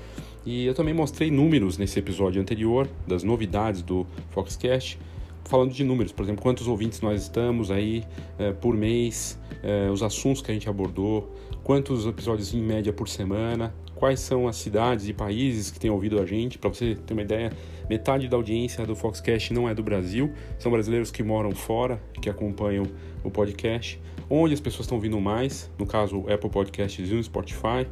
E 0.46 0.64
eu 0.64 0.74
também 0.74 0.94
mostrei 0.94 1.28
números 1.28 1.76
nesse 1.76 1.98
episódio 1.98 2.40
anterior 2.40 2.88
das 3.04 3.24
novidades 3.24 3.82
do 3.82 4.06
Foxcast, 4.30 4.96
falando 5.44 5.72
de 5.72 5.82
números, 5.82 6.12
por 6.12 6.22
exemplo, 6.22 6.40
quantos 6.40 6.68
ouvintes 6.68 7.00
nós 7.00 7.22
estamos 7.22 7.68
aí 7.68 8.04
é, 8.38 8.52
por 8.52 8.76
mês, 8.76 9.36
é, 9.60 9.90
os 9.90 10.04
assuntos 10.04 10.40
que 10.40 10.52
a 10.52 10.54
gente 10.54 10.68
abordou, 10.68 11.34
quantos 11.64 12.06
episódios 12.06 12.54
em 12.54 12.62
média 12.62 12.92
por 12.92 13.08
semana, 13.08 13.74
quais 13.96 14.20
são 14.20 14.46
as 14.46 14.54
cidades 14.54 15.08
e 15.08 15.12
países 15.12 15.68
que 15.68 15.80
têm 15.80 15.90
ouvido 15.90 16.20
a 16.20 16.24
gente. 16.24 16.58
Para 16.58 16.70
você 16.70 16.94
ter 16.94 17.14
uma 17.14 17.22
ideia, 17.22 17.50
metade 17.90 18.28
da 18.28 18.36
audiência 18.36 18.86
do 18.86 18.94
Foxcast 18.94 19.52
não 19.52 19.68
é 19.68 19.74
do 19.74 19.82
Brasil, 19.82 20.32
são 20.60 20.70
brasileiros 20.70 21.10
que 21.10 21.24
moram 21.24 21.50
fora, 21.50 22.00
que 22.22 22.30
acompanham 22.30 22.84
o 23.24 23.30
podcast. 23.32 24.00
Onde 24.30 24.54
as 24.54 24.60
pessoas 24.60 24.84
estão 24.84 24.96
ouvindo 24.96 25.20
mais, 25.20 25.70
no 25.76 25.86
caso, 25.86 26.24
Apple 26.28 26.50
Podcasts 26.50 27.10
e 27.10 27.14
o 27.14 27.22
Spotify, 27.22 27.86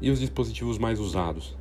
e 0.00 0.10
os 0.10 0.20
dispositivos 0.20 0.78
mais 0.78 1.00
usados. 1.00 1.57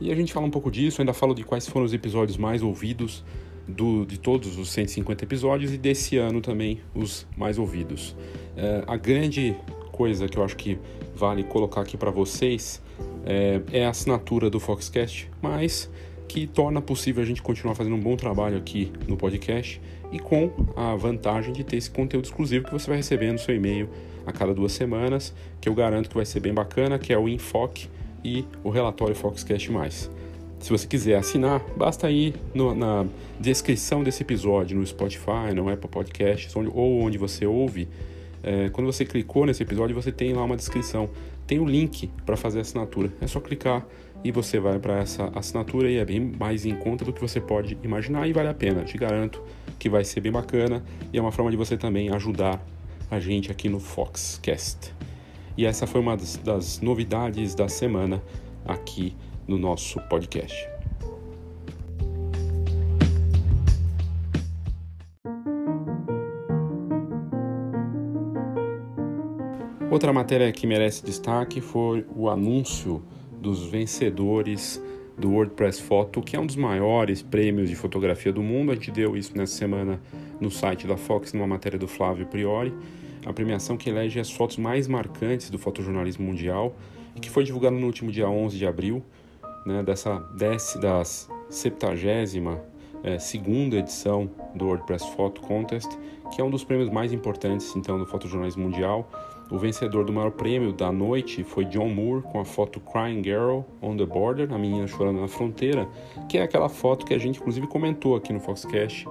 E 0.00 0.12
a 0.12 0.14
gente 0.14 0.32
fala 0.32 0.46
um 0.46 0.50
pouco 0.50 0.70
disso, 0.70 1.00
ainda 1.00 1.12
falo 1.12 1.34
de 1.34 1.42
quais 1.42 1.66
foram 1.66 1.86
os 1.86 1.92
episódios 1.92 2.36
mais 2.36 2.62
ouvidos 2.62 3.24
do, 3.66 4.04
de 4.04 4.18
todos 4.18 4.58
os 4.58 4.70
150 4.70 5.24
episódios 5.24 5.72
e 5.72 5.78
desse 5.78 6.16
ano 6.16 6.40
também 6.40 6.80
os 6.94 7.26
mais 7.36 7.58
ouvidos. 7.58 8.14
É, 8.56 8.84
a 8.86 8.96
grande 8.96 9.56
coisa 9.90 10.28
que 10.28 10.38
eu 10.38 10.44
acho 10.44 10.56
que 10.56 10.78
vale 11.14 11.42
colocar 11.42 11.80
aqui 11.80 11.96
para 11.96 12.10
vocês 12.10 12.82
é, 13.24 13.60
é, 13.72 13.86
a 13.86 13.90
assinatura 13.90 14.50
do 14.50 14.60
Foxcast, 14.60 15.30
mas 15.40 15.90
que 16.28 16.46
torna 16.46 16.82
possível 16.82 17.22
a 17.22 17.26
gente 17.26 17.40
continuar 17.40 17.74
fazendo 17.74 17.96
um 17.96 18.00
bom 18.00 18.16
trabalho 18.16 18.58
aqui 18.58 18.92
no 19.08 19.16
podcast 19.16 19.80
e 20.12 20.18
com 20.18 20.52
a 20.76 20.94
vantagem 20.94 21.52
de 21.52 21.64
ter 21.64 21.76
esse 21.76 21.90
conteúdo 21.90 22.24
exclusivo 22.24 22.66
que 22.66 22.72
você 22.72 22.88
vai 22.88 22.98
receber 22.98 23.32
no 23.32 23.38
seu 23.38 23.54
e-mail 23.54 23.88
a 24.26 24.32
cada 24.32 24.52
duas 24.52 24.72
semanas, 24.72 25.34
que 25.60 25.68
eu 25.68 25.74
garanto 25.74 26.08
que 26.08 26.16
vai 26.16 26.26
ser 26.26 26.40
bem 26.40 26.52
bacana, 26.52 26.98
que 26.98 27.12
é 27.12 27.18
o 27.18 27.28
Enfoque 27.28 27.88
e 28.24 28.44
o 28.62 28.70
relatório 28.70 29.14
Foxcast+. 29.14 29.70
Se 30.58 30.70
você 30.70 30.86
quiser 30.86 31.16
assinar, 31.16 31.62
basta 31.76 32.10
ir 32.10 32.34
no, 32.54 32.74
na 32.74 33.06
descrição 33.38 34.02
desse 34.02 34.22
episódio 34.22 34.76
no 34.76 34.86
Spotify, 34.86 35.54
no 35.54 35.68
Apple 35.68 35.88
Podcasts 35.88 36.54
onde, 36.56 36.70
ou 36.72 37.02
onde 37.02 37.18
você 37.18 37.46
ouve. 37.46 37.88
É, 38.42 38.68
quando 38.70 38.86
você 38.86 39.04
clicou 39.04 39.44
nesse 39.44 39.62
episódio, 39.62 39.94
você 39.94 40.10
tem 40.10 40.32
lá 40.32 40.44
uma 40.44 40.56
descrição. 40.56 41.10
Tem 41.46 41.58
o 41.58 41.62
um 41.62 41.66
link 41.66 42.10
para 42.24 42.36
fazer 42.36 42.58
a 42.58 42.62
assinatura. 42.62 43.12
É 43.20 43.26
só 43.26 43.38
clicar 43.38 43.86
e 44.24 44.32
você 44.32 44.58
vai 44.58 44.78
para 44.78 44.98
essa 44.98 45.30
assinatura 45.34 45.90
e 45.90 45.98
é 45.98 46.04
bem 46.04 46.20
mais 46.20 46.66
em 46.66 46.74
conta 46.74 47.04
do 47.04 47.12
que 47.12 47.20
você 47.20 47.40
pode 47.40 47.78
imaginar 47.82 48.26
e 48.26 48.32
vale 48.32 48.48
a 48.48 48.54
pena. 48.54 48.82
Te 48.82 48.96
garanto 48.96 49.42
que 49.78 49.88
vai 49.88 50.04
ser 50.04 50.20
bem 50.20 50.32
bacana 50.32 50.82
e 51.12 51.18
é 51.18 51.20
uma 51.20 51.30
forma 51.30 51.50
de 51.50 51.56
você 51.56 51.76
também 51.76 52.10
ajudar 52.10 52.64
a 53.10 53.20
gente 53.20 53.52
aqui 53.52 53.68
no 53.68 53.78
Foxcast. 53.78 54.92
E 55.56 55.64
essa 55.64 55.86
foi 55.86 56.00
uma 56.00 56.16
das, 56.16 56.36
das 56.36 56.80
novidades 56.80 57.54
da 57.54 57.68
semana 57.68 58.22
aqui 58.64 59.16
no 59.48 59.58
nosso 59.58 60.00
podcast. 60.08 60.68
Outra 69.90 70.12
matéria 70.12 70.52
que 70.52 70.66
merece 70.66 71.02
destaque 71.02 71.60
foi 71.60 72.04
o 72.14 72.28
anúncio 72.28 73.02
dos 73.40 73.64
vencedores 73.66 74.82
do 75.16 75.30
WordPress 75.30 75.80
Photo, 75.80 76.20
que 76.20 76.36
é 76.36 76.38
um 76.38 76.44
dos 76.44 76.56
maiores 76.56 77.22
prêmios 77.22 77.70
de 77.70 77.76
fotografia 77.76 78.30
do 78.30 78.42
mundo. 78.42 78.72
A 78.72 78.74
gente 78.74 78.90
deu 78.90 79.16
isso 79.16 79.34
nessa 79.34 79.54
semana 79.54 79.98
no 80.38 80.50
site 80.50 80.86
da 80.86 80.98
Fox, 80.98 81.32
numa 81.32 81.46
matéria 81.46 81.78
do 81.78 81.88
Flávio 81.88 82.26
Priori. 82.26 82.74
A 83.26 83.32
premiação 83.32 83.76
que 83.76 83.90
elege 83.90 84.20
as 84.20 84.30
fotos 84.30 84.56
mais 84.56 84.86
marcantes 84.86 85.50
do 85.50 85.58
fotojornalismo 85.58 86.24
mundial 86.24 86.76
e 87.16 87.20
que 87.20 87.28
foi 87.28 87.42
divulgada 87.42 87.74
no 87.74 87.84
último 87.84 88.12
dia 88.12 88.28
11 88.28 88.56
de 88.56 88.64
abril, 88.64 89.02
né, 89.66 89.82
dessa 89.82 90.20
das 90.80 91.28
70 91.50 91.94
é, 93.02 93.18
segunda 93.18 93.76
edição 93.76 94.30
do 94.54 94.66
WordPress 94.66 95.04
Photo 95.16 95.40
Contest, 95.40 95.88
que 96.32 96.40
é 96.40 96.44
um 96.44 96.50
dos 96.50 96.64
prêmios 96.64 96.88
mais 96.88 97.12
importantes 97.12 97.74
então 97.76 97.98
do 97.98 98.06
fotojornalismo 98.06 98.62
mundial. 98.62 99.10
O 99.50 99.58
vencedor 99.58 100.04
do 100.04 100.12
maior 100.12 100.32
prêmio 100.32 100.72
da 100.72 100.90
noite 100.90 101.44
foi 101.44 101.64
John 101.66 101.88
Moore 101.88 102.22
com 102.22 102.40
a 102.40 102.44
foto 102.44 102.80
Crying 102.80 103.22
Girl 103.22 103.60
on 103.80 103.96
the 103.96 104.06
Border, 104.06 104.52
a 104.52 104.58
menina 104.58 104.86
chorando 104.86 105.20
na 105.20 105.28
fronteira, 105.28 105.88
que 106.28 106.38
é 106.38 106.42
aquela 106.42 106.68
foto 106.68 107.06
que 107.06 107.14
a 107.14 107.18
gente 107.18 107.38
inclusive 107.38 107.66
comentou 107.66 108.16
aqui 108.16 108.32
no 108.32 108.40
Foxcast, 108.40 109.06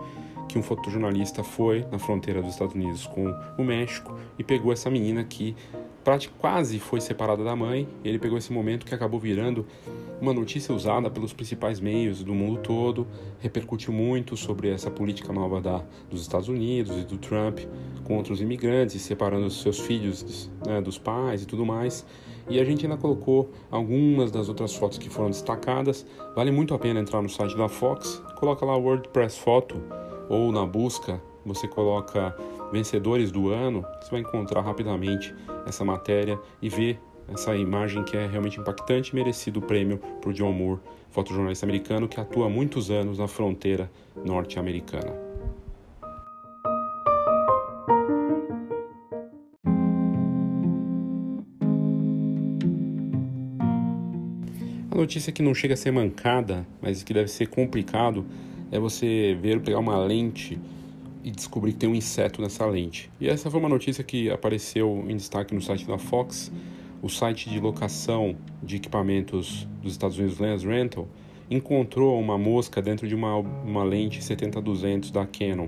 que 0.56 0.60
um 0.60 0.64
fotojornalista 0.64 1.44
foi 1.44 1.86
na 1.92 2.00
fronteira 2.00 2.42
dos 2.42 2.52
Estados 2.52 2.74
Unidos 2.74 3.06
com 3.06 3.26
o 3.58 3.64
México 3.64 4.18
e 4.40 4.44
pegou 4.44 4.72
essa 4.72 4.90
menina 4.90 5.22
que 5.22 5.54
quase 6.40 6.80
foi 6.80 7.02
separada 7.02 7.44
da 7.44 7.54
mãe. 7.58 7.86
Ele 8.06 8.18
pegou 8.18 8.38
esse 8.38 8.54
momento 8.54 8.86
que 8.86 8.96
acabou 8.96 9.20
virando 9.20 9.66
uma 10.22 10.34
notícia 10.34 10.74
usada 10.74 11.10
pelos 11.10 11.34
principais 11.34 11.82
meios 11.82 12.24
do 12.24 12.34
mundo 12.34 12.62
todo, 12.62 13.06
repercutiu 13.40 13.92
muito 13.92 14.38
sobre 14.38 14.70
essa 14.70 14.90
política 14.90 15.34
nova 15.34 15.60
da, 15.60 15.84
dos 16.10 16.22
Estados 16.22 16.48
Unidos 16.48 16.96
e 16.96 17.04
do 17.04 17.18
Trump 17.18 17.60
contra 18.06 18.32
os 18.32 18.40
imigrantes, 18.40 19.02
separando 19.02 19.48
os 19.48 19.62
seus 19.62 19.80
filhos 19.80 20.50
né, 20.66 20.80
dos 20.80 20.98
pais 20.98 21.44
e 21.44 21.46
tudo 21.46 21.66
mais. 21.66 22.06
E 22.48 22.62
a 22.62 22.64
gente 22.64 22.86
ainda 22.86 22.96
colocou 22.96 23.52
algumas 23.70 24.32
das 24.32 24.48
outras 24.48 24.74
fotos 24.74 25.00
que 25.00 25.10
foram 25.10 25.32
destacadas. 25.32 26.06
Vale 26.34 26.52
muito 26.52 26.74
a 26.74 26.80
pena 26.80 27.02
entrar 27.02 27.22
no 27.22 27.28
site 27.28 27.58
da 27.58 27.68
Fox, 27.68 28.22
coloca 28.40 28.64
lá 28.66 28.78
WordPress 28.78 29.38
Foto 29.40 29.82
ou 30.30 30.52
na 30.52 30.66
busca 30.66 31.22
você 31.46 31.68
coloca 31.68 32.36
vencedores 32.72 33.32
do 33.32 33.50
ano, 33.50 33.86
você 34.02 34.10
vai 34.10 34.22
encontrar 34.22 34.62
rapidamente 34.62 35.34
essa 35.66 35.86
matéria 35.86 36.40
e 36.62 36.70
ver 36.70 37.00
essa 37.28 37.56
imagem 37.56 38.04
que 38.04 38.18
é 38.18 38.28
realmente 38.28 38.60
impactante 38.60 39.12
e 39.12 39.16
merecido 39.16 39.60
o 39.60 39.62
prêmio 39.62 40.00
para 40.22 40.30
o 40.30 40.34
John 40.34 40.52
Moore, 40.52 40.80
fotojornalista 41.12 41.66
americano 41.66 42.08
que 42.08 42.20
atua 42.20 42.48
há 42.48 42.50
muitos 42.50 42.92
anos 42.92 43.18
na 43.18 43.28
fronteira 43.28 43.90
norte-americana. 44.24 45.26
A 54.92 54.98
notícia 54.98 55.32
que 55.32 55.44
não 55.44 55.54
chega 55.54 55.74
a 55.74 55.78
ser 55.78 55.92
mancada, 55.92 56.66
mas 56.82 57.04
que 57.04 57.14
deve 57.14 57.28
ser 57.28 57.48
complicado, 57.48 58.26
é 58.72 58.80
você 58.80 59.38
ver, 59.42 59.62
pegar 59.62 59.80
uma 59.80 59.98
lente 59.98 60.60
e 61.24 61.32
descobrir 61.32 61.74
que 61.74 61.80
tem 61.80 61.90
um 61.90 61.96
inseto 61.96 62.42
nessa 62.42 62.66
lente. 62.66 63.10
E 63.20 63.28
essa 63.28 63.50
foi 63.50 63.60
uma 63.60 63.70
notícia 63.70 64.04
que 64.04 64.30
apareceu 64.30 65.04
em 65.08 65.16
destaque 65.16 65.56
no 65.56 65.62
site 65.62 65.88
da 65.88 65.98
Fox, 65.98 66.52
o 67.02 67.10
site 67.10 67.50
de 67.50 67.60
locação 67.60 68.36
de 68.62 68.76
equipamentos 68.78 69.68
dos 69.82 69.94
Estados 69.94 70.18
Unidos, 70.18 70.40
Lens 70.40 70.64
Rental, 70.64 71.08
encontrou 71.50 72.20
uma 72.20 72.38
mosca 72.38 72.82
dentro 72.82 73.08
de 73.08 73.16
uma, 73.16 73.38
uma 73.38 73.84
lente 73.84 74.20
70-200 74.20 75.12
da 75.12 75.26
Canon. 75.26 75.68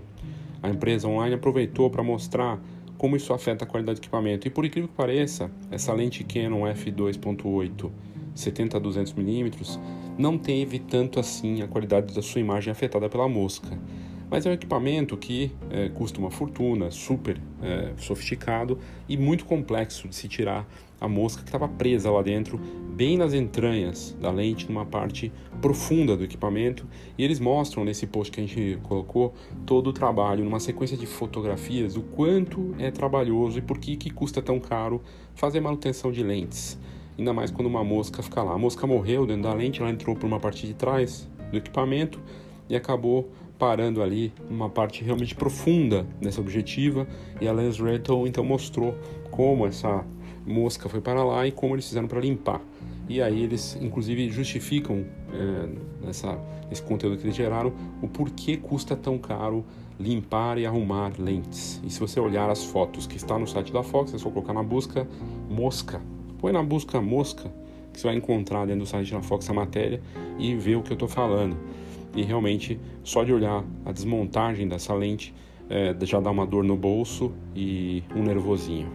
A 0.62 0.70
empresa 0.70 1.08
online 1.08 1.36
aproveitou 1.36 1.90
para 1.90 2.04
mostrar 2.04 2.60
como 2.98 3.16
isso 3.16 3.32
afeta 3.34 3.64
a 3.64 3.68
qualidade 3.68 4.00
do 4.00 4.04
equipamento. 4.04 4.48
E 4.48 4.50
por 4.50 4.66
incrível 4.66 4.88
que 4.88 4.96
pareça, 4.96 5.52
essa 5.70 5.94
lente 5.94 6.24
Canon 6.24 6.62
f2.8 6.62 7.92
70-200mm 8.36 9.80
não 10.18 10.38
teve 10.38 10.80
tanto 10.80 11.20
assim 11.20 11.62
a 11.62 11.68
qualidade 11.68 12.14
da 12.14 12.22
sua 12.22 12.42
imagem 12.42 12.72
afetada 12.72 13.08
pela 13.08 13.28
mosca. 13.28 13.78
Mas 14.30 14.46
é 14.46 14.50
um 14.50 14.54
equipamento 14.54 15.16
que 15.16 15.52
é, 15.70 15.88
custa 15.88 16.20
uma 16.20 16.30
fortuna, 16.30 16.92
super 16.92 17.40
é, 17.62 17.94
sofisticado 17.98 18.78
e 19.08 19.16
muito 19.16 19.46
complexo 19.46 20.08
de 20.08 20.16
se 20.16 20.28
tirar 20.28 20.68
a 21.00 21.08
mosca 21.08 21.44
que 21.44 21.48
estava 21.48 21.68
presa 21.68 22.12
lá 22.12 22.22
dentro, 22.22 22.60
bem 22.94 23.18
nas 23.18 23.34
entranhas 23.34 24.18
da 24.20 24.32
lente, 24.32 24.68
numa 24.68 24.86
parte 24.86 25.32
profunda 25.62 26.18
do 26.18 26.24
equipamento. 26.24 26.86
E 27.18 27.24
eles 27.24 27.40
mostram 27.40 27.86
nesse 27.86 28.06
post 28.08 28.32
que 28.32 28.42
a 28.42 28.46
gente 28.46 28.80
colocou 28.84 29.34
todo 29.66 29.92
o 29.92 29.94
trabalho, 29.94 30.44
numa 30.44 30.60
sequência 30.60 30.98
de 30.98 31.06
fotografias, 31.06 31.96
o 31.96 32.02
quanto 32.02 32.76
é 32.80 32.92
trabalhoso 32.92 33.60
e 33.60 33.62
por 33.62 33.78
que, 33.78 33.96
que 33.96 34.10
custa 34.10 34.42
tão 34.42 34.60
caro 34.60 35.02
fazer 35.36 35.62
manutenção 35.62 36.12
de 36.12 36.24
lentes. 36.24 36.78
Ainda 37.18 37.34
mais 37.34 37.50
quando 37.50 37.68
uma 37.68 37.84
mosca 37.84 38.22
fica 38.22 38.44
lá. 38.44 38.54
A 38.54 38.58
mosca 38.58 38.86
morreu 38.86 39.26
dentro 39.26 39.44
da 39.44 39.54
lente, 39.54 39.82
ela 39.82 39.90
entrou 39.90 40.16
por 40.16 40.26
uma 40.26 40.40
parte 40.40 40.68
de 40.68 40.74
trás 40.74 41.28
do 41.52 41.58
equipamento 41.58 42.20
e 42.70 42.76
acabou 42.76 43.32
parando 43.58 44.04
ali 44.04 44.32
numa 44.50 44.70
parte 44.70 45.04
realmente 45.04 45.34
profunda 45.34 46.06
dessa 46.22 46.40
objetiva 46.40 47.08
e 47.42 47.48
a 47.48 47.52
Lens 47.52 47.80
Rental 47.80 48.28
então 48.28 48.44
mostrou 48.44 48.94
como 49.32 49.66
essa 49.66 50.06
mosca 50.46 50.88
foi 50.88 51.02
para 51.02 51.24
lá 51.24 51.48
e 51.48 51.52
como 51.52 51.76
eles 51.76 51.88
fizeram 51.88 52.08
para 52.08 52.20
limpar. 52.20 52.62
E 53.10 53.22
aí 53.22 53.44
eles 53.44 53.78
inclusive 53.82 54.30
justificam 54.30 55.06
é, 55.34 56.10
esse 56.72 56.84
conteúdo 56.84 57.18
que 57.18 57.26
eles 57.26 57.36
geraram 57.36 57.74
o 58.02 58.08
porquê 58.08 58.58
custa 58.58 58.96
tão 58.96 59.18
caro 59.18 59.66
limpar 60.00 60.58
e 60.58 60.66
arrumar 60.66 61.14
lentes. 61.18 61.82
E 61.84 61.90
se 61.90 62.00
você 62.00 62.20
olhar 62.20 62.50
as 62.50 62.64
fotos 62.64 63.08
que 63.08 63.18
está 63.18 63.40
no 63.40 63.48
site 63.48 63.74
da 63.74 63.82
Fox, 63.82 64.14
é 64.14 64.18
só 64.18 64.30
colocar 64.30 64.54
na 64.54 64.62
busca 64.62 65.08
mosca. 65.50 66.02
Põe 66.40 66.52
na 66.52 66.62
busca 66.64 67.02
mosca 67.02 67.52
que 67.92 68.00
você 68.00 68.08
vai 68.08 68.16
encontrar 68.16 68.66
dentro 68.66 68.82
do 68.82 68.86
site 68.86 69.12
da 69.12 69.22
Fox 69.22 69.50
a 69.50 69.54
matéria 69.54 70.02
e 70.38 70.56
ver 70.56 70.76
o 70.76 70.84
que 70.84 70.92
eu 70.92 70.96
estou 70.96 71.08
falando 71.08 71.58
e 72.16 72.24
realmente 72.24 72.80
só 73.04 73.24
de 73.24 73.32
olhar 73.32 73.64
a 73.86 73.92
desmontagem 73.92 74.68
dessa 74.68 74.94
lente 74.94 75.34
é, 75.70 75.96
já 76.04 76.20
dá 76.20 76.32
uma 76.32 76.46
dor 76.46 76.64
no 76.64 76.76
bolso 76.76 77.32
e 77.56 78.04
um 78.16 78.24
nervosinho. 78.24 78.92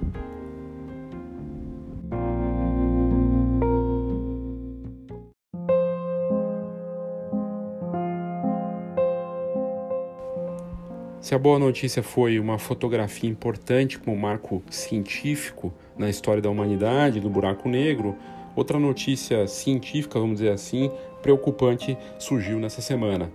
Se 11.21 11.37
a 11.37 11.39
boa 11.39 11.59
notícia 11.59 12.03
foi 12.03 12.41
uma 12.41 12.59
fotografia 12.59 13.31
importante 13.31 13.99
como 13.99 14.17
marco 14.17 14.61
científico 14.69 15.73
na 15.97 16.09
história 16.09 16.43
da 16.43 16.51
humanidade, 16.51 17.21
do 17.21 17.29
buraco 17.29 17.69
negro, 17.69 18.17
outra 18.55 18.79
notícia 18.79 19.47
científica, 19.47 20.19
vamos 20.19 20.37
dizer 20.39 20.51
assim, 20.51 20.91
preocupante 21.23 21.97
surgiu 22.19 22.59
nessa 22.59 22.81
semana. 22.81 23.31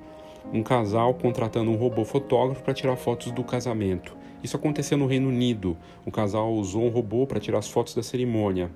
Um 0.54 0.64
casal 0.64 1.14
contratando 1.14 1.72
um 1.72 1.76
robô 1.76 2.06
fotógrafo 2.06 2.64
para 2.64 2.74
tirar 2.74 2.96
fotos 2.96 3.32
do 3.32 3.44
casamento. 3.44 4.16
Isso 4.44 4.56
aconteceu 4.56 4.98
no 4.98 5.08
Reino 5.08 5.28
Unido. 5.28 5.76
O 6.06 6.12
casal 6.12 6.54
usou 6.54 6.84
um 6.84 6.90
robô 6.90 7.26
para 7.26 7.40
tirar 7.40 7.58
as 7.60 7.68
fotos 7.68 7.96
da 7.96 8.04
cerimônia. 8.04 8.72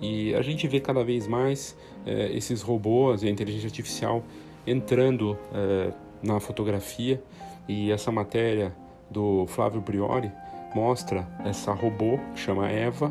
E 0.00 0.34
a 0.34 0.42
gente 0.42 0.68
vê 0.68 0.78
cada 0.78 1.02
vez 1.02 1.26
mais 1.26 1.76
é, 2.04 2.30
esses 2.32 2.62
robôs 2.62 3.22
e 3.22 3.28
a 3.28 3.30
inteligência 3.30 3.66
artificial 3.66 4.22
entrando 4.66 5.36
é, 5.52 5.92
na 6.22 6.38
fotografia. 6.38 7.20
E 7.66 7.90
essa 7.90 8.12
matéria 8.12 8.74
do 9.10 9.46
Flávio 9.46 9.82
Priori 9.82 10.30
mostra 10.76 11.26
essa 11.42 11.72
robô, 11.72 12.18
chama 12.34 12.68
Eva, 12.68 13.10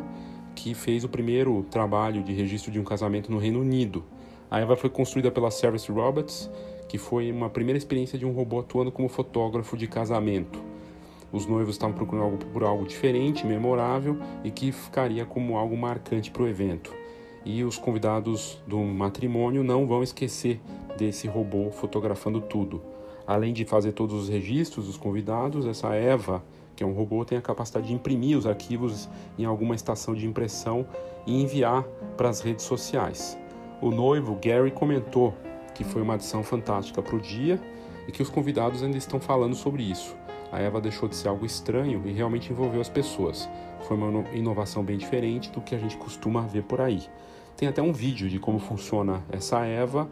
que 0.54 0.76
fez 0.76 1.04
o 1.04 1.10
primeiro 1.10 1.64
trabalho 1.64 2.22
de 2.22 2.32
registro 2.32 2.72
de 2.72 2.80
um 2.80 2.84
casamento 2.84 3.32
no 3.32 3.40
Reino 3.40 3.60
Unido. 3.60 4.04
A 4.52 4.60
Eva 4.60 4.76
foi 4.76 4.88
construída 4.88 5.32
pela 5.32 5.50
Service 5.50 5.92
Robots, 5.92 6.48
que 6.88 7.00
foi 7.00 7.32
uma 7.32 7.50
primeira 7.50 7.76
experiência 7.76 8.20
de 8.20 8.26
um 8.26 8.32
robô 8.34 8.60
atuando 8.60 8.92
como 8.92 9.10
fotógrafo 9.10 9.76
de 9.76 9.88
casamento. 9.88 10.62
Os 11.32 11.48
noivos 11.48 11.74
estavam 11.74 11.96
procurando 11.96 12.26
algo 12.26 12.38
por 12.38 12.64
algo 12.64 12.86
diferente, 12.86 13.48
memorável 13.48 14.16
e 14.44 14.52
que 14.52 14.72
ficaria 14.72 15.26
como 15.26 15.58
algo 15.58 15.76
marcante 15.76 16.30
para 16.30 16.44
o 16.44 16.48
evento. 16.48 16.94
E 17.44 17.64
os 17.64 17.80
convidados 17.80 18.62
do 18.68 18.78
matrimônio 18.78 19.64
não 19.64 19.88
vão 19.88 20.04
esquecer 20.04 20.62
desse 21.00 21.28
robô 21.28 21.72
fotografando 21.72 22.42
tudo. 22.42 22.80
Além 23.26 23.54
de 23.54 23.66
fazer 23.66 23.94
todos 23.94 24.16
os 24.22 24.30
registros 24.30 24.86
dos 24.86 24.98
convidados, 24.98 25.66
essa 25.66 25.96
Eva, 25.96 26.44
que 26.76 26.84
é 26.84 26.86
um 26.86 26.94
robô, 26.94 27.24
tem 27.24 27.38
a 27.38 27.42
capacidade 27.42 27.88
de 27.88 27.94
imprimir 27.94 28.38
os 28.38 28.46
arquivos 28.46 29.10
em 29.38 29.46
alguma 29.46 29.76
estação 29.76 30.14
de 30.14 30.28
impressão 30.28 30.86
e 31.26 31.42
enviar 31.42 31.84
para 32.18 32.30
as 32.30 32.42
redes 32.42 32.66
sociais. 32.66 33.38
O 33.82 33.92
noivo 33.92 34.38
Gary 34.42 34.72
comentou 34.72 35.34
que 35.74 35.84
foi 35.84 36.02
uma 36.02 36.16
adição 36.16 36.44
fantástica 36.44 37.02
para 37.02 37.16
o 37.16 37.20
dia 37.20 37.60
e 38.08 38.12
que 38.12 38.22
os 38.22 38.30
convidados 38.30 38.82
ainda 38.84 38.98
estão 38.98 39.20
falando 39.20 39.56
sobre 39.56 39.84
isso. 39.84 40.16
A 40.52 40.60
Eva 40.60 40.80
deixou 40.80 41.10
de 41.10 41.16
ser 41.16 41.28
algo 41.28 41.46
estranho 41.46 42.02
e 42.06 42.14
realmente 42.14 42.52
envolveu 42.52 42.80
as 42.80 42.88
pessoas. 42.88 43.50
Foi 43.88 43.98
uma 43.98 44.24
inovação 44.32 44.84
bem 44.84 44.98
diferente 44.98 45.52
do 45.52 45.60
que 45.60 45.76
a 45.76 45.78
gente 45.78 45.98
costuma 45.98 46.42
ver 46.42 46.64
por 46.64 46.80
aí. 46.80 47.02
Tem 47.58 47.68
até 47.68 47.82
um 47.82 47.92
vídeo 47.92 48.30
de 48.30 48.40
como 48.40 48.60
funciona 48.60 49.24
essa 49.32 49.66
Eva 49.66 50.08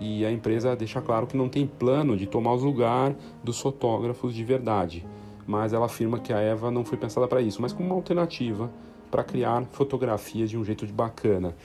e 0.00 0.24
a 0.24 0.30
empresa 0.30 0.76
deixa 0.76 1.00
claro 1.00 1.26
que 1.26 1.36
não 1.36 1.48
tem 1.48 1.66
plano 1.66 2.16
de 2.16 2.26
tomar 2.26 2.52
o 2.52 2.56
lugar 2.56 3.14
dos 3.42 3.60
fotógrafos 3.60 4.34
de 4.34 4.44
verdade, 4.44 5.04
mas 5.48 5.72
ela 5.72 5.86
afirma 5.86 6.20
que 6.20 6.30
a 6.30 6.38
Eva 6.38 6.70
não 6.70 6.84
foi 6.84 6.98
pensada 6.98 7.26
para 7.26 7.40
isso, 7.40 7.62
mas 7.62 7.72
como 7.72 7.88
uma 7.88 7.94
alternativa 7.94 8.70
para 9.10 9.24
criar 9.24 9.64
fotografias 9.72 10.50
de 10.50 10.58
um 10.58 10.62
jeito 10.62 10.86
de 10.86 10.92
bacana. 10.92 11.56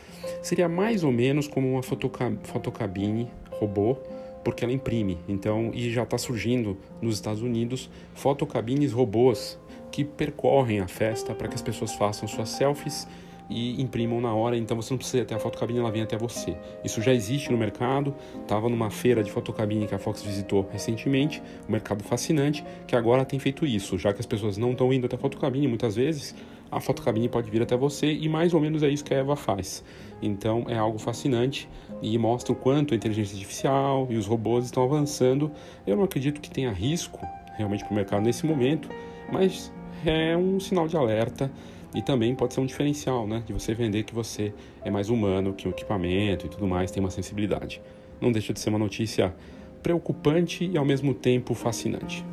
Seria 0.41 0.69
mais 0.69 1.03
ou 1.03 1.11
menos 1.11 1.49
como 1.49 1.73
uma 1.73 1.83
fotocabine 1.83 3.29
robô, 3.51 3.97
porque 4.41 4.63
ela 4.63 4.71
imprime. 4.71 5.17
Então, 5.27 5.69
e 5.73 5.91
já 5.91 6.03
está 6.03 6.17
surgindo 6.17 6.77
nos 7.01 7.15
Estados 7.15 7.41
Unidos 7.41 7.89
fotocabines 8.13 8.93
robôs 8.93 9.59
que 9.91 10.05
percorrem 10.05 10.79
a 10.79 10.87
festa 10.87 11.35
para 11.35 11.49
que 11.49 11.55
as 11.55 11.61
pessoas 11.61 11.93
façam 11.93 12.25
suas 12.25 12.49
selfies 12.49 13.05
e 13.49 13.81
imprimam 13.81 14.21
na 14.21 14.33
hora, 14.33 14.57
então 14.57 14.75
você 14.77 14.93
não 14.93 14.97
precisa 14.97 15.25
ter 15.25 15.35
a 15.35 15.39
fotocabine, 15.39 15.79
ela 15.79 15.91
vem 15.91 16.01
até 16.01 16.17
você. 16.17 16.57
Isso 16.83 17.01
já 17.01 17.13
existe 17.13 17.51
no 17.51 17.57
mercado, 17.57 18.15
estava 18.41 18.69
numa 18.69 18.89
feira 18.89 19.23
de 19.23 19.31
fotocabine 19.31 19.87
que 19.87 19.95
a 19.95 19.99
Fox 19.99 20.21
visitou 20.21 20.67
recentemente, 20.71 21.41
um 21.67 21.71
mercado 21.71 22.03
fascinante, 22.03 22.63
que 22.87 22.95
agora 22.95 23.25
tem 23.25 23.39
feito 23.39 23.65
isso, 23.65 23.97
já 23.97 24.13
que 24.13 24.19
as 24.19 24.25
pessoas 24.25 24.57
não 24.57 24.71
estão 24.71 24.91
indo 24.91 25.05
até 25.05 25.15
a 25.15 25.19
fotocabine 25.19 25.67
muitas 25.67 25.95
vezes, 25.95 26.35
a 26.71 26.79
fotocabine 26.79 27.29
pode 27.29 27.51
vir 27.51 27.61
até 27.61 27.77
você 27.77 28.11
e 28.11 28.27
mais 28.27 28.53
ou 28.53 28.59
menos 28.59 28.81
é 28.81 28.89
isso 28.89 29.03
que 29.03 29.13
a 29.13 29.17
Eva 29.17 29.35
faz. 29.35 29.83
Então 30.21 30.65
é 30.67 30.77
algo 30.77 30.97
fascinante 30.97 31.69
e 32.01 32.17
mostra 32.17 32.51
o 32.51 32.55
quanto 32.55 32.93
a 32.93 32.97
inteligência 32.97 33.35
artificial 33.35 34.07
e 34.09 34.15
os 34.15 34.25
robôs 34.25 34.65
estão 34.65 34.83
avançando. 34.83 35.51
Eu 35.85 35.95
não 35.95 36.03
acredito 36.03 36.41
que 36.41 36.49
tenha 36.49 36.71
risco 36.71 37.19
realmente 37.55 37.83
para 37.83 37.91
o 37.91 37.95
mercado 37.95 38.23
nesse 38.23 38.45
momento, 38.45 38.89
mas 39.31 39.71
é 40.03 40.35
um 40.35 40.59
sinal 40.59 40.87
de 40.87 40.97
alerta 40.97 41.51
e 41.95 42.01
também 42.01 42.33
pode 42.35 42.53
ser 42.53 42.59
um 42.59 42.65
diferencial, 42.65 43.27
né? 43.27 43.43
De 43.45 43.53
você 43.53 43.73
vender 43.73 44.03
que 44.03 44.13
você 44.13 44.53
é 44.83 44.89
mais 44.89 45.09
humano 45.09 45.53
que 45.53 45.67
o 45.67 45.71
equipamento 45.71 46.45
e 46.45 46.49
tudo 46.49 46.67
mais, 46.67 46.91
tem 46.91 47.01
uma 47.01 47.11
sensibilidade. 47.11 47.81
Não 48.19 48.31
deixa 48.31 48.53
de 48.53 48.59
ser 48.59 48.69
uma 48.69 48.79
notícia 48.79 49.33
preocupante 49.81 50.65
e 50.65 50.77
ao 50.77 50.85
mesmo 50.85 51.13
tempo 51.13 51.53
fascinante. 51.53 52.25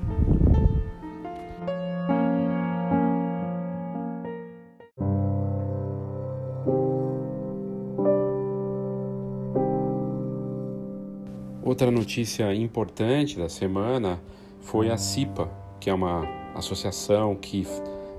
Outra 11.63 11.91
notícia 11.91 12.53
importante 12.55 13.39
da 13.39 13.49
semana 13.49 14.21
foi 14.61 14.91
a 14.91 14.97
CIPA, 14.97 15.49
que 15.79 15.89
é 15.89 15.95
uma 15.95 16.29
associação 16.55 17.37
que 17.37 17.67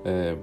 é, 0.06 0.36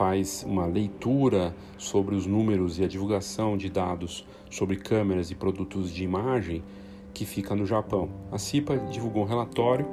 faz 0.00 0.42
uma 0.48 0.64
leitura 0.64 1.54
sobre 1.76 2.14
os 2.14 2.24
números 2.26 2.78
e 2.78 2.82
a 2.82 2.88
divulgação 2.88 3.54
de 3.54 3.68
dados 3.68 4.26
sobre 4.48 4.76
câmeras 4.76 5.30
e 5.30 5.34
produtos 5.34 5.92
de 5.92 6.02
imagem 6.02 6.64
que 7.12 7.26
fica 7.26 7.54
no 7.54 7.66
Japão. 7.66 8.08
A 8.32 8.38
CIPA 8.38 8.78
divulgou 8.90 9.24
um 9.24 9.26
relatório 9.26 9.86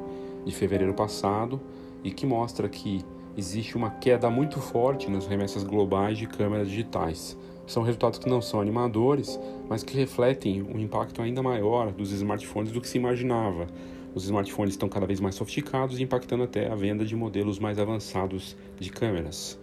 de 0.45 0.55
fevereiro 0.55 0.93
passado 0.93 1.59
e 2.05 2.11
que 2.11 2.25
mostra 2.25 2.69
que 2.69 3.03
existe 3.35 3.75
uma 3.75 3.89
queda 3.89 4.29
muito 4.29 4.61
forte 4.61 5.11
nas 5.11 5.27
remessas 5.27 5.61
globais 5.61 6.17
de 6.17 6.25
câmeras 6.25 6.69
digitais. 6.69 7.37
São 7.65 7.83
resultados 7.83 8.17
que 8.17 8.29
não 8.29 8.41
são 8.41 8.61
animadores, 8.61 9.37
mas 9.67 9.83
que 9.83 9.97
refletem 9.97 10.63
um 10.63 10.79
impacto 10.79 11.21
ainda 11.21 11.43
maior 11.43 11.91
dos 11.91 12.13
smartphones 12.13 12.71
do 12.71 12.79
que 12.79 12.87
se 12.87 12.97
imaginava. 12.97 13.67
Os 14.15 14.23
smartphones 14.23 14.75
estão 14.75 14.87
cada 14.87 15.05
vez 15.05 15.19
mais 15.19 15.35
sofisticados, 15.35 15.99
impactando 15.99 16.43
até 16.43 16.71
a 16.71 16.75
venda 16.75 17.03
de 17.03 17.13
modelos 17.13 17.59
mais 17.59 17.77
avançados 17.77 18.55
de 18.79 18.89
câmeras. 18.89 19.59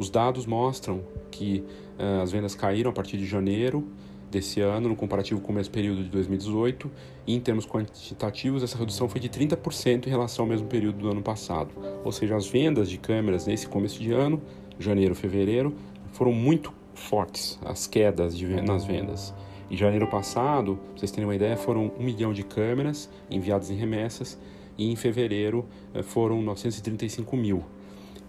Os 0.00 0.08
dados 0.08 0.46
mostram 0.46 1.02
que 1.30 1.62
uh, 1.98 2.22
as 2.22 2.32
vendas 2.32 2.54
caíram 2.54 2.90
a 2.90 2.94
partir 2.94 3.18
de 3.18 3.26
janeiro 3.26 3.86
desse 4.30 4.58
ano, 4.62 4.88
no 4.88 4.96
comparativo 4.96 5.42
com 5.42 5.52
o 5.52 5.54
mesmo 5.54 5.74
período 5.74 6.02
de 6.02 6.08
2018, 6.08 6.90
e 7.26 7.34
em 7.34 7.38
termos 7.38 7.66
quantitativos, 7.66 8.62
essa 8.62 8.78
redução 8.78 9.10
foi 9.10 9.20
de 9.20 9.28
30% 9.28 10.06
em 10.06 10.08
relação 10.08 10.46
ao 10.46 10.48
mesmo 10.48 10.68
período 10.68 11.00
do 11.00 11.10
ano 11.10 11.20
passado. 11.20 11.68
Ou 12.02 12.10
seja, 12.12 12.34
as 12.34 12.46
vendas 12.46 12.88
de 12.88 12.96
câmeras 12.96 13.46
nesse 13.46 13.68
começo 13.68 14.00
de 14.00 14.10
ano, 14.10 14.40
janeiro, 14.78 15.14
fevereiro, 15.14 15.74
foram 16.12 16.32
muito 16.32 16.72
fortes, 16.94 17.58
as 17.62 17.86
quedas 17.86 18.34
de, 18.34 18.46
nas 18.62 18.86
vendas. 18.86 19.34
Em 19.70 19.76
janeiro 19.76 20.06
passado, 20.06 20.76
pra 20.76 20.96
vocês 20.96 21.10
terem 21.10 21.26
uma 21.26 21.34
ideia, 21.34 21.58
foram 21.58 21.92
1 22.00 22.02
milhão 22.02 22.32
de 22.32 22.42
câmeras 22.42 23.10
enviadas 23.30 23.70
em 23.70 23.74
remessas, 23.74 24.38
e 24.78 24.90
em 24.90 24.96
fevereiro 24.96 25.66
eh, 25.92 26.02
foram 26.02 26.40
935 26.40 27.36
mil. 27.36 27.62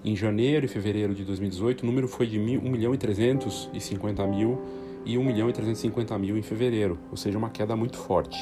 Em 0.03 0.15
janeiro 0.15 0.65
e 0.65 0.67
fevereiro 0.67 1.13
de 1.13 1.23
2018, 1.23 1.83
o 1.83 1.85
número 1.85 2.07
foi 2.07 2.25
de 2.25 2.39
1 2.39 2.71
milhão 2.71 2.93
e 2.93 2.97
350 2.97 4.25
mil 4.25 4.59
e 5.05 5.15
1 5.15 5.23
milhão 5.23 5.47
e 5.47 5.53
350 5.53 6.17
mil 6.17 6.35
em 6.37 6.41
fevereiro, 6.41 6.97
ou 7.11 7.17
seja, 7.17 7.37
uma 7.37 7.51
queda 7.51 7.75
muito 7.75 7.97
forte. 7.97 8.39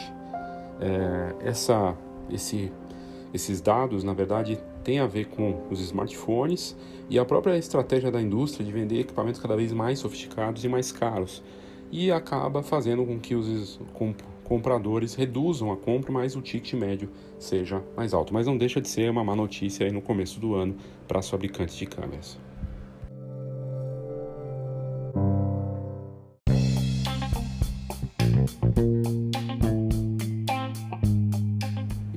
É, 0.79 1.35
essa, 1.49 1.97
esse, 2.29 2.71
esses 3.33 3.59
dados, 3.59 4.05
na 4.05 4.13
verdade, 4.13 4.57
têm 4.85 4.99
a 4.99 5.05
ver 5.05 5.25
com 5.25 5.61
os 5.69 5.81
smartphones 5.81 6.77
e 7.09 7.19
a 7.19 7.25
própria 7.25 7.57
estratégia 7.57 8.09
da 8.09 8.21
indústria 8.21 8.65
de 8.65 8.71
vender 8.71 9.01
equipamentos 9.01 9.41
cada 9.41 9.57
vez 9.57 9.73
mais 9.73 9.99
sofisticados 9.99 10.63
e 10.63 10.69
mais 10.69 10.93
caros, 10.93 11.43
e 11.91 12.09
acaba 12.09 12.63
fazendo 12.63 13.05
com 13.05 13.19
que 13.19 13.35
os 13.35 13.79
compradores 14.49 15.13
reduzam 15.13 15.71
a 15.71 15.77
compra, 15.77 16.11
mas 16.11 16.35
o 16.35 16.41
ticket 16.41 16.73
médio 16.73 17.07
seja 17.37 17.83
mais 17.95 18.15
alto. 18.15 18.33
Mas 18.33 18.47
não 18.47 18.57
deixa 18.57 18.81
de 18.81 18.89
ser 18.89 19.11
uma 19.11 19.23
má 19.23 19.35
notícia 19.35 19.85
aí 19.85 19.91
no 19.91 20.01
começo 20.01 20.39
do 20.39 20.55
ano 20.55 20.75
para 21.07 21.19
os 21.19 21.29
fabricantes 21.29 21.77
de 21.77 21.85
câmeras. 21.85 22.39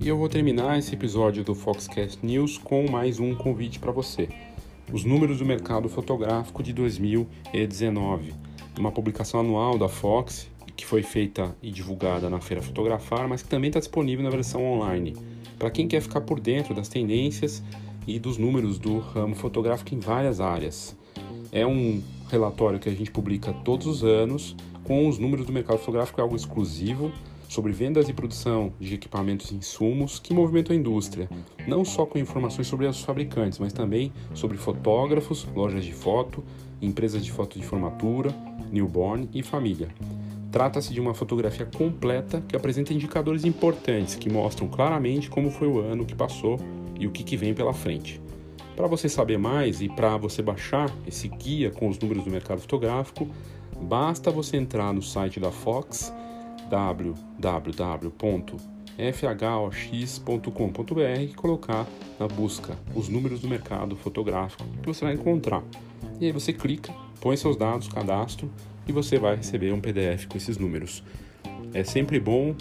E 0.01 0.09
eu 0.09 0.16
vou 0.16 0.29
terminar 0.29 0.79
esse 0.79 0.95
episódio 0.95 1.45
do 1.45 1.55
Foxcast 1.55 2.25
News 2.25 2.57
com 2.57 2.90
mais 2.90 3.21
um 3.21 3.35
convite 3.35 3.79
para 3.79 3.92
você. 3.92 4.31
Os 4.90 5.05
números 5.05 5.38
do 5.38 5.45
mercado 5.45 5.87
fotográfico 5.87 6.62
de 6.62 6.73
2019. 6.73 8.35
Uma 8.79 8.90
publicação 8.90 9.40
anual 9.40 9.77
da 9.77 9.88
Fox 9.88 10.51
que 10.83 10.87
foi 10.87 11.03
feita 11.05 11.57
e 11.62 11.71
divulgada 11.71 12.29
na 12.29 12.40
Feira 12.40 12.61
Fotografar, 12.61 13.29
mas 13.29 13.40
que 13.40 13.49
também 13.49 13.68
está 13.68 13.79
disponível 13.79 14.25
na 14.25 14.31
versão 14.31 14.64
online, 14.64 15.16
para 15.57 15.71
quem 15.71 15.87
quer 15.87 16.03
ficar 16.03 16.23
por 16.23 16.40
dentro 16.40 16.75
das 16.75 16.88
tendências 16.88 17.62
e 18.05 18.18
dos 18.18 18.37
números 18.37 18.81
do 18.81 18.99
ramo 18.99 19.37
fotográfico 19.37 19.95
em 19.95 20.01
várias 20.01 20.40
áreas. 20.40 20.97
É 21.53 21.64
um 21.64 22.03
relatório 22.29 22.81
que 22.81 22.88
a 22.88 22.92
gente 22.92 23.12
publica 23.12 23.53
todos 23.53 23.87
os 23.87 24.03
anos 24.03 24.57
com 24.83 25.09
os 25.09 25.21
números 25.21 25.47
do 25.47 25.53
mercado 25.53 25.79
fotográfico, 25.79 26.21
é 26.21 26.23
algo 26.25 26.35
exclusivo 26.35 27.12
sobre 27.49 27.71
vendas 27.71 28.09
e 28.09 28.12
produção 28.12 28.73
de 28.81 28.95
equipamentos 28.95 29.53
e 29.53 29.55
insumos 29.55 30.18
que 30.18 30.35
movimentam 30.35 30.75
a 30.75 30.79
indústria, 30.79 31.31
não 31.64 31.85
só 31.85 32.05
com 32.05 32.18
informações 32.18 32.66
sobre 32.66 32.87
os 32.87 33.03
fabricantes, 33.03 33.61
mas 33.61 33.73
também 33.73 34.12
sobre 34.35 34.59
fotógrafos, 34.59 35.47
lojas 35.55 35.85
de 35.85 35.92
foto, 35.92 36.42
empresas 36.81 37.25
de 37.25 37.31
foto 37.31 37.57
de 37.57 37.64
formatura, 37.64 38.35
newborn 38.73 39.29
e 39.33 39.45
família. 39.45 39.88
Trata-se 40.53 40.93
de 40.93 41.01
uma 41.01 41.15
fotografia 41.15 41.65
completa 41.65 42.43
que 42.47 42.55
apresenta 42.55 42.93
indicadores 42.93 43.47
importantes 43.47 44.15
que 44.15 44.29
mostram 44.29 44.69
claramente 44.69 45.31
como 45.31 45.51
foi 45.51 45.67
o 45.67 45.81
ano 45.81 46.05
que 46.05 46.15
passou 46.15 46.61
e 47.01 47.07
o 47.07 47.11
que, 47.11 47.25
que 47.25 47.38
vem 47.38 47.55
pela 47.55 47.73
frente. 47.73 48.21
Para 48.77 48.87
você 48.87 49.09
saber 49.09 49.38
mais 49.38 49.81
e 49.81 49.88
para 49.88 50.19
você 50.19 50.43
baixar 50.43 50.95
esse 51.07 51.27
guia 51.27 51.71
com 51.71 51.88
os 51.88 51.99
números 51.99 52.25
do 52.25 52.31
mercado 52.31 52.61
fotográfico, 52.61 53.27
basta 53.81 54.31
você 54.31 54.59
entrar 54.59 54.93
no 54.93 55.01
site 55.01 55.41
da 55.41 55.51
Fox 55.51 56.12
www.fhox.com.br 56.69 58.11
e 61.23 61.35
colocar 61.35 61.87
na 62.21 62.29
busca 62.29 62.79
os 62.95 63.09
números 63.09 63.41
do 63.41 63.49
mercado 63.49 63.97
fotográfico 63.97 64.65
que 64.83 64.87
você 64.87 65.03
vai 65.03 65.15
encontrar. 65.15 65.62
E 66.21 66.27
aí 66.27 66.33
você 66.33 66.53
clica, 66.53 66.93
põe 67.23 67.38
seus 67.38 67.57
dados, 67.57 67.88
cadastro 67.88 68.51
e 68.87 68.92
você 68.92 69.18
vai 69.18 69.37
receber 69.37 69.73
um 69.73 69.81
PDF 69.81 70.27
com 70.27 70.37
esses 70.37 70.59
números. 70.59 71.03
É 71.75 71.83
sempre 71.83 72.21
bom 72.21 72.55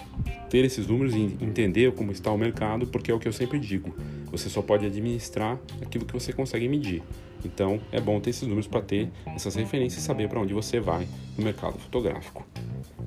ter 0.50 0.64
esses 0.64 0.88
números 0.88 1.14
e 1.14 1.38
entender 1.42 1.92
como 1.94 2.12
está 2.12 2.32
o 2.32 2.38
mercado, 2.38 2.88
porque 2.88 3.12
é 3.12 3.14
o 3.14 3.20
que 3.20 3.28
eu 3.28 3.34
sempre 3.34 3.60
digo: 3.60 3.94
você 4.32 4.50
só 4.50 4.62
pode 4.62 4.86
administrar 4.86 5.60
aquilo 5.82 6.06
que 6.06 6.14
você 6.14 6.32
consegue 6.32 6.68
medir. 6.68 7.04
Então 7.44 7.80
é 7.92 8.00
bom 8.00 8.20
ter 8.20 8.30
esses 8.30 8.44
números 8.44 8.68
para 8.68 8.82
ter 8.82 9.10
essas 9.36 9.56
referências 9.56 10.04
e 10.04 10.06
saber 10.06 10.30
para 10.30 10.40
onde 10.40 10.54
você 10.54 10.80
vai 10.80 11.08
no 11.38 11.44
mercado 11.44 11.78
fotográfico. 11.80 12.46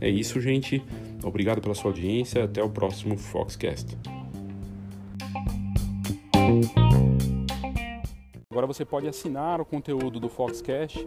É 0.01 0.09
isso, 0.09 0.41
gente. 0.41 0.83
Obrigado 1.23 1.61
pela 1.61 1.75
sua 1.75 1.91
audiência. 1.91 2.45
Até 2.45 2.63
o 2.63 2.69
próximo 2.69 3.17
Foxcast. 3.17 3.97
Agora 8.51 8.67
você 8.67 8.85
pode 8.85 9.09
assinar 9.09 9.61
o 9.61 9.65
conteúdo 9.65 10.21
do 10.21 10.29
Foxcast 10.29 11.07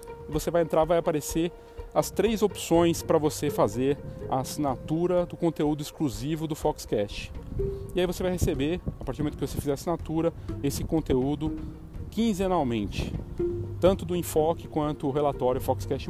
você 0.29 0.51
vai 0.51 0.61
entrar, 0.61 0.83
vai 0.85 0.97
aparecer 0.97 1.51
as 1.93 2.09
três 2.09 2.41
opções 2.41 3.03
para 3.03 3.17
você 3.17 3.49
fazer 3.49 3.97
a 4.29 4.39
assinatura 4.39 5.25
do 5.25 5.35
conteúdo 5.35 5.81
exclusivo 5.81 6.47
do 6.47 6.55
Foxcast. 6.55 7.31
E 7.93 7.99
aí 7.99 8.07
você 8.07 8.23
vai 8.23 8.31
receber, 8.31 8.79
a 8.99 9.03
partir 9.03 9.19
do 9.21 9.25
momento 9.25 9.37
que 9.37 9.45
você 9.45 9.57
fizer 9.57 9.71
a 9.71 9.73
assinatura, 9.73 10.33
esse 10.63 10.83
conteúdo 10.83 11.57
quinzenalmente, 12.09 13.13
tanto 13.79 14.05
do 14.05 14.15
enfoque 14.15 14.67
quanto 14.67 15.07
o 15.07 15.11
relatório 15.11 15.59
Foxcast+. 15.59 16.09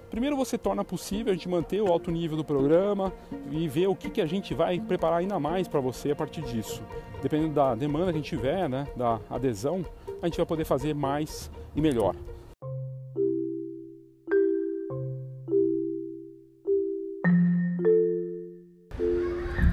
primeiro 0.11 0.35
você 0.35 0.57
torna 0.57 0.83
possível 0.83 1.31
a 1.31 1.35
gente 1.35 1.47
manter 1.47 1.81
o 1.81 1.87
alto 1.87 2.11
nível 2.11 2.35
do 2.35 2.43
programa 2.43 3.13
e 3.49 3.65
ver 3.69 3.87
o 3.87 3.95
que, 3.95 4.09
que 4.09 4.19
a 4.19 4.25
gente 4.25 4.53
vai 4.53 4.77
preparar 4.77 5.19
ainda 5.19 5.39
mais 5.39 5.69
para 5.69 5.79
você 5.79 6.11
a 6.11 6.15
partir 6.15 6.41
disso. 6.41 6.83
Dependendo 7.23 7.53
da 7.53 7.73
demanda 7.73 8.11
que 8.11 8.19
a 8.19 8.21
gente 8.21 8.29
tiver, 8.29 8.67
né, 8.67 8.85
da 8.95 9.19
adesão, 9.29 9.85
a 10.21 10.25
gente 10.27 10.35
vai 10.35 10.45
poder 10.45 10.65
fazer 10.65 10.93
mais 10.93 11.49
e 11.73 11.81
melhor. 11.81 12.13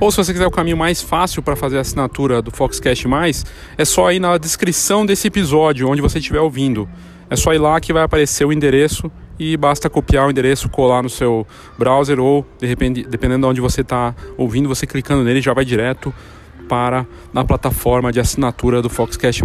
Ou 0.01 0.13
se 0.13 0.19
você 0.19 0.33
quiser 0.33 0.47
o 0.47 0.51
caminho 0.53 0.77
mais 0.77 1.03
fácil 1.03 1.43
para 1.43 1.57
fazer 1.57 1.79
a 1.79 1.81
assinatura 1.81 2.41
do 2.41 2.53
Foxcast 2.53 3.09
Mais, 3.09 3.45
é 3.77 3.85
só 3.85 4.13
ir 4.13 4.21
na 4.21 4.39
descrição 4.39 5.05
desse 5.05 5.27
episódio, 5.27 5.89
onde 5.89 6.01
você 6.01 6.21
estiver 6.21 6.39
ouvindo. 6.39 6.89
É 7.29 7.35
só 7.35 7.53
ir 7.53 7.59
lá 7.59 7.81
que 7.81 7.93
vai 7.93 8.05
aparecer 8.05 8.45
o 8.45 8.53
endereço 8.53 9.11
e 9.39 9.57
basta 9.57 9.89
copiar 9.89 10.27
o 10.27 10.31
endereço, 10.31 10.69
colar 10.69 11.03
no 11.03 11.11
seu 11.11 11.47
browser 11.79 12.19
ou, 12.19 12.47
de 12.59 12.67
repente, 12.67 13.05
dependendo 13.05 13.47
de 13.47 13.51
onde 13.51 13.61
você 13.61 13.83
está 13.83 14.15
ouvindo, 14.37 14.69
você 14.69 14.87
clicando 14.87 15.23
nele 15.25 15.41
já 15.41 15.55
vai 15.55 15.65
direto 15.65 16.13
para 16.69 17.07
na 17.33 17.45
plataforma 17.45 18.13
de 18.13 18.21
assinatura 18.21 18.83
do 18.83 18.89
Foxcast. 18.91 19.43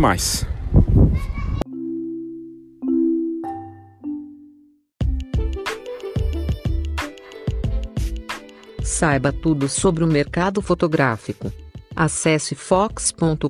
Saiba 8.83 9.31
tudo 9.31 9.69
sobre 9.69 10.03
o 10.03 10.07
mercado 10.07 10.61
fotográfico. 10.61 11.51
Acesse 11.95 12.55
fox.com.br. 12.55 13.47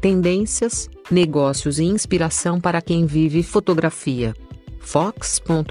Tendências, 0.00 0.88
negócios 1.10 1.78
e 1.78 1.84
inspiração 1.84 2.60
para 2.60 2.80
quem 2.80 3.06
vive 3.06 3.42
fotografia. 3.42 4.34
fox.com.br 4.80 5.70